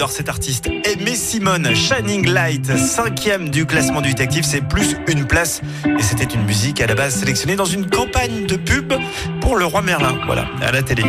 [0.00, 0.70] On adore cet artiste.
[0.84, 5.60] Aimé Simone, Shining Light, cinquième du classement du Hit Active, c'est plus une place.
[5.84, 8.94] Et c'était une musique à la base sélectionnée dans une campagne de pub
[9.42, 11.02] pour le roi Merlin, voilà, à la télé.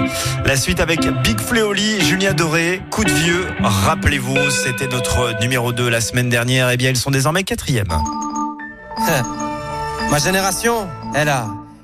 [0.43, 3.47] La suite avec Big Fleoli, Julien Doré, Coup de vieux.
[3.63, 6.69] Rappelez-vous, c'était notre numéro 2 la semaine dernière.
[6.69, 7.87] Et bien, ils sont désormais quatrième.
[10.11, 11.47] Ma génération, elle a,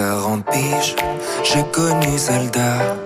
[0.00, 0.96] 40 piges,
[1.44, 2.96] j'ai connu Zelda.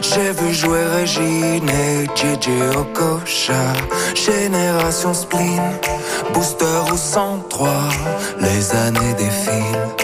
[0.00, 3.64] J'ai vu jouer Régine et JJ Okocha.
[4.14, 5.62] Génération spleen,
[6.32, 7.68] booster ou 103.
[8.38, 10.03] Les années défilent,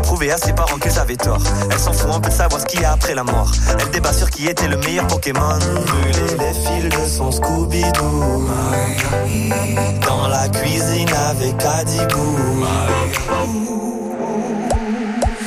[0.00, 1.42] prouver à ses parents qu'ils avaient tort.
[1.70, 3.50] Elle s'en fout un peu de savoir ce qu'il y a après la mort.
[3.78, 5.58] Elle débat sur qui était le meilleur Pokémon.
[5.58, 8.48] Brûler les fils de son Scooby-Doo.
[10.06, 12.36] Dans la cuisine avec Adibou.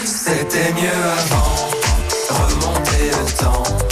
[0.05, 1.69] C'était mieux avant,
[2.29, 3.88] remonter le temps.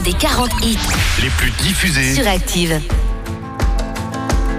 [0.00, 0.78] Classement des 40 hits
[1.22, 2.14] les plus diffusés.
[2.14, 2.80] sur Active.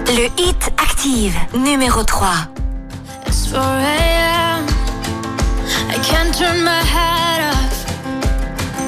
[0.08, 2.30] Le Hit Active, numéro 3.
[3.26, 4.66] It's 4 a.m.
[5.90, 7.86] I can't turn my head off.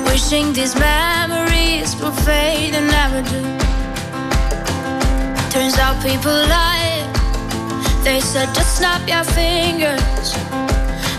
[0.06, 3.42] Wishing these memories will fade and never do.
[5.50, 7.04] Turns out people lie.
[8.02, 10.36] They said just snap your fingers.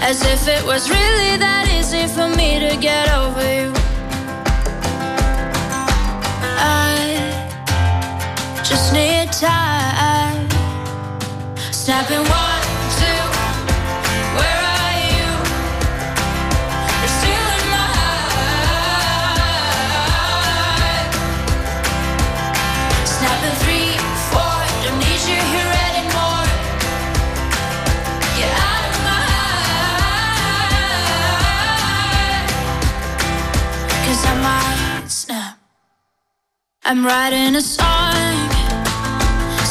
[0.02, 3.85] As if it was really that easy for me to get over you.
[9.36, 10.48] Snap
[11.70, 12.66] Snapping one,
[13.00, 13.22] two,
[14.40, 15.28] where are you?
[17.02, 17.90] You're still in my
[23.60, 23.92] three,
[24.32, 24.56] four,
[24.86, 26.48] don't need you here anymore.
[28.40, 29.20] You're out of my
[34.26, 35.60] I might snap.
[36.86, 37.95] I'm writing a song.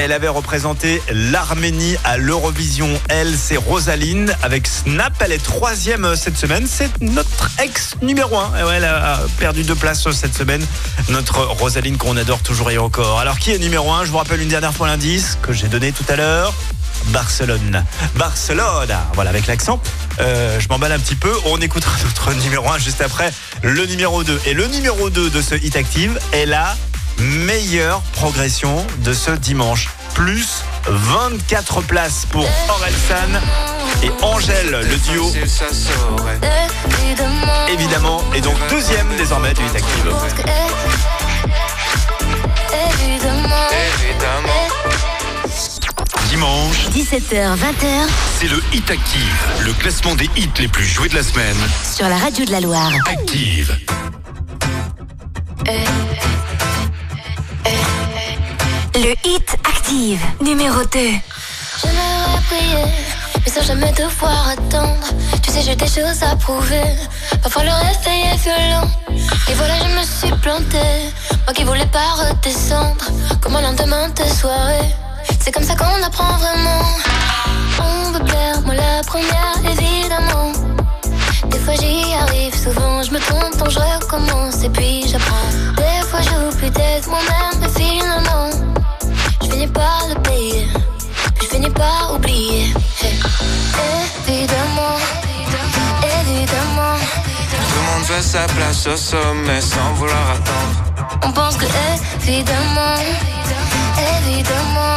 [0.00, 2.88] Elle avait représenté l'Arménie à l'Eurovision.
[3.08, 5.12] Elle, c'est Rosaline avec Snap.
[5.18, 6.68] Elle est troisième euh, cette semaine.
[6.68, 8.52] C'est notre ex numéro un.
[8.72, 10.64] Elle a perdu deux places euh, cette semaine.
[11.08, 13.18] Notre Rosaline qu'on adore toujours et encore.
[13.18, 14.04] Alors, qui est numéro un?
[14.04, 16.54] Je vous rappelle une dernière fois l'indice que j'ai donné tout à l'heure.
[17.06, 17.84] Barcelone.
[18.14, 18.94] Barcelone.
[19.14, 19.80] Voilà, avec l'accent.
[20.20, 21.32] Euh, je m'emballe un petit peu.
[21.46, 24.42] On écoutera notre numéro 1 juste après le numéro 2.
[24.46, 26.76] Et le numéro 2 de ce Hit Active est la
[27.18, 29.88] meilleure progression de ce dimanche.
[30.14, 33.40] Plus 24 places pour Orelsan
[34.02, 35.32] et Angèle, le duo.
[37.72, 40.12] Évidemment, et donc deuxième désormais du Hit Active.
[46.30, 48.08] Dimanche, 17h, 20h
[48.40, 51.56] c'est le Hit Active, le classement des hits les plus joués de la semaine.
[51.92, 52.92] sur la radio de la Loire.
[53.10, 53.76] Active.
[59.00, 60.88] Le hit active numéro 2.
[60.90, 62.84] J'aimerais prier,
[63.44, 65.06] mais sans jamais devoir attendre.
[65.40, 66.82] Tu sais, j'ai des choses à prouver.
[67.40, 68.90] Parfois le réveil est violent.
[69.48, 71.12] Et voilà, je me suis plantée.
[71.44, 73.04] Moi qui voulais pas redescendre.
[73.40, 74.92] Comme un lendemain de soirée.
[75.38, 76.82] C'est comme ça qu'on apprend vraiment.
[77.80, 80.50] On veut plaire, moi la première, évidemment.
[81.50, 85.50] Des fois j'y arrive, souvent je me trompe, donc je recommence et puis j'apprends.
[85.76, 88.50] Des fois j'oublie d'être moi-même, mais finalement,
[89.42, 90.66] je finis par le payer,
[91.40, 92.72] je finis par oublier.
[93.02, 93.18] Hey.
[94.28, 94.96] Évidemment,
[96.20, 96.96] évidemment,
[97.50, 101.18] Tout le monde veut sa place au sommet sans vouloir attendre.
[101.24, 101.64] on pense que
[102.26, 102.96] évidemment,
[104.18, 104.96] évidemment,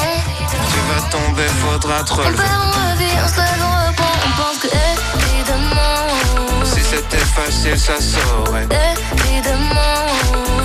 [0.72, 2.38] Tu vas tomber, faudra te on relever.
[2.38, 7.96] perd, on revit, on se on reprend, on pense que évidemment, Si c'était facile, ça
[8.02, 8.68] saurait.
[9.14, 10.06] évidemment,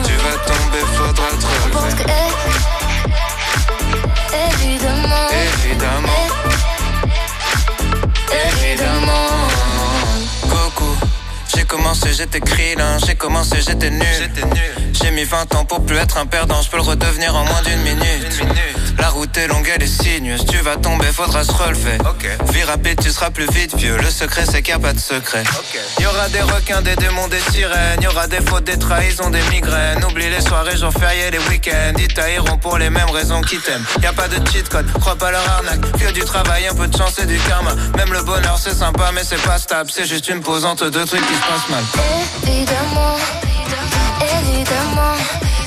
[0.04, 2.04] Tu vas tomber, faudra te on pense relever.
[2.04, 2.10] que
[4.52, 6.26] évidemment, Évidemment,
[8.32, 9.75] évidemment.
[11.56, 14.04] J'ai commencé, j'étais krillin, j'ai commencé, j'étais nul.
[14.92, 17.62] J'ai mis 20 ans pour plus être un perdant, je peux le redevenir en moins
[17.62, 18.42] d'une minute.
[18.98, 21.98] La route est longue, elle est sinueuse, tu vas tomber, faudra se relever.
[22.52, 24.98] Vie rapide, tu seras plus vite vieux, le secret c'est qu'il n'y a pas de
[24.98, 25.44] secret.
[25.98, 28.78] Il y aura des requins, des démons, des sirènes, il y aura des fautes, des
[28.78, 30.04] trahisons, des migraines.
[30.04, 33.84] Oublie les soirées, jours fériés, les week-ends, ils tailleront pour les mêmes raisons qu'ils t'aiment.
[34.02, 36.86] Y a pas de cheat code, crois pas leur arnaque, que du travail, un peu
[36.86, 37.74] de chance et du karma.
[37.96, 41.04] Même le bonheur c'est sympa, mais c'est pas stable, c'est juste une pause entre deux
[41.04, 41.84] trucs qui se passent mal.
[42.42, 43.16] évidemment,
[44.20, 45.16] évidemment,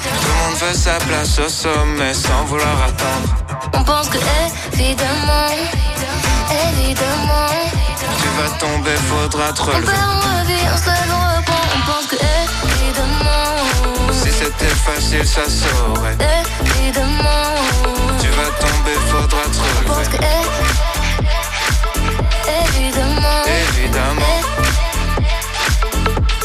[0.04, 3.36] Tout le monde veut sa place au sommet sans vouloir attendre.
[3.74, 4.18] on pense que
[4.74, 5.50] évidemment,
[6.68, 7.50] évidemment,
[8.22, 11.82] Tu vas tomber, faudra te on perd, on revit, on se lève, on reprend, on
[11.92, 13.56] pense que évidemment,
[14.12, 16.18] Si c'était facile, ça saurait.
[16.76, 17.56] Évidemment.
[18.22, 20.18] Tu vas tomber, faudra te Je pense que
[22.68, 23.44] évidemment.
[23.46, 24.59] Évidemment.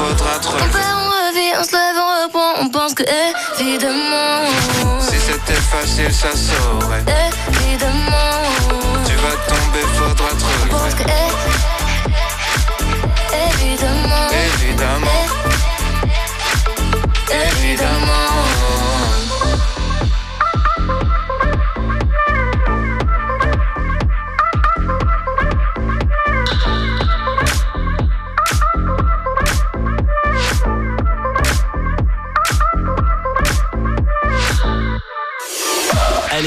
[0.00, 0.72] Faudra te On relever.
[0.72, 2.52] perd, on revit, on se lève, on reprend.
[2.62, 3.02] On pense que
[3.60, 4.48] évidemment,
[5.00, 7.04] Si c'était facile, ça saurait.
[7.60, 8.40] évidemment.
[9.06, 11.28] Tu vas tomber, faudra te On pense que relever.
[13.60, 15.22] évidemment, Évidemment.
[17.30, 18.49] évidemment.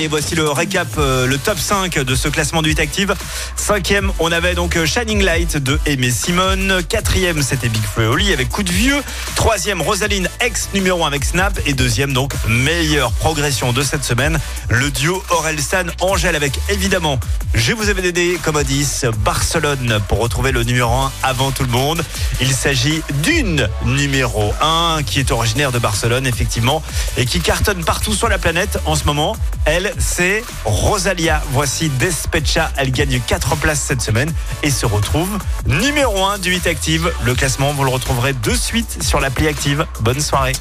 [0.03, 3.15] Allez, voici le récap, euh, le top 5 de ce classement du Active.
[3.63, 6.83] Cinquième, on avait donc euh, Shining Light de Aimé Simone.
[6.89, 9.01] Quatrième, c'était Big Flo Oli avec Coup de Vieux.
[9.37, 11.57] Troisième, Rosaline, ex numéro 1 avec Snap.
[11.65, 14.37] Et deuxième, donc, meilleure progression de cette semaine,
[14.67, 17.21] le duo Orelsan Angèle avec évidemment,
[17.53, 21.63] je vous avais aidé comme à 10, Barcelone pour retrouver le numéro 1 avant tout
[21.63, 22.03] le monde.
[22.41, 26.83] Il s'agit d'une numéro 1 qui est originaire de Barcelone, effectivement,
[27.15, 29.37] et qui cartonne partout sur la planète en ce moment.
[29.63, 31.41] Elle, c'est Rosalia.
[31.51, 32.69] Voici Despecha.
[32.75, 34.31] Elle gagne 4 places cette semaine
[34.63, 37.11] et se retrouve numéro 1 du 8 Active.
[37.23, 39.85] Le classement, vous le retrouverez de suite sur l'appli Active.
[40.01, 40.53] Bonne soirée.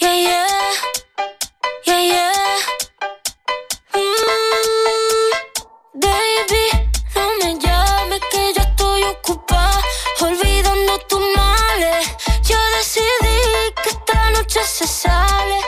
[0.00, 0.46] Yeah, yeah.
[1.86, 2.32] Yeah, yeah.
[3.94, 4.30] Mm,
[6.00, 6.64] baby,
[8.10, 8.44] me que.
[14.54, 15.63] Yo se sale.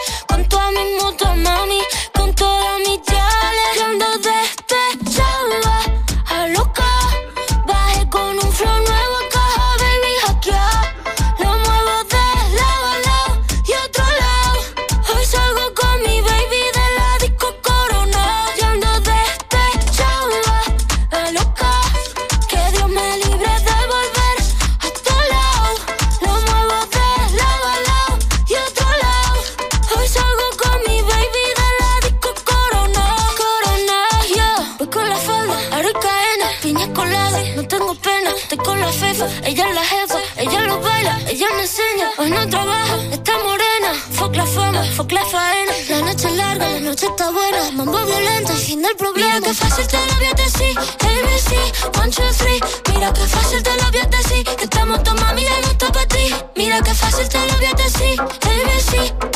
[39.47, 42.11] Ella es la jefa, ella lo baila, ella me enseña.
[42.19, 43.93] Hoy no trabaja, está morena.
[44.19, 45.73] Fuck la fama, fuck la faena.
[45.89, 47.71] La noche es larga, la noche está buena.
[47.71, 49.37] Mambo violento, el fin del problema.
[49.37, 50.31] Mira que fácil te lo voy a.
[50.33, 52.61] ABC, one, two, three.
[52.93, 54.57] Mira que fácil te lo voy.
[54.57, 56.35] Que estamos todos mami, no está para ti.
[56.57, 57.71] Mira que fácil te lo voy a.
[57.71, 59.36] ABC,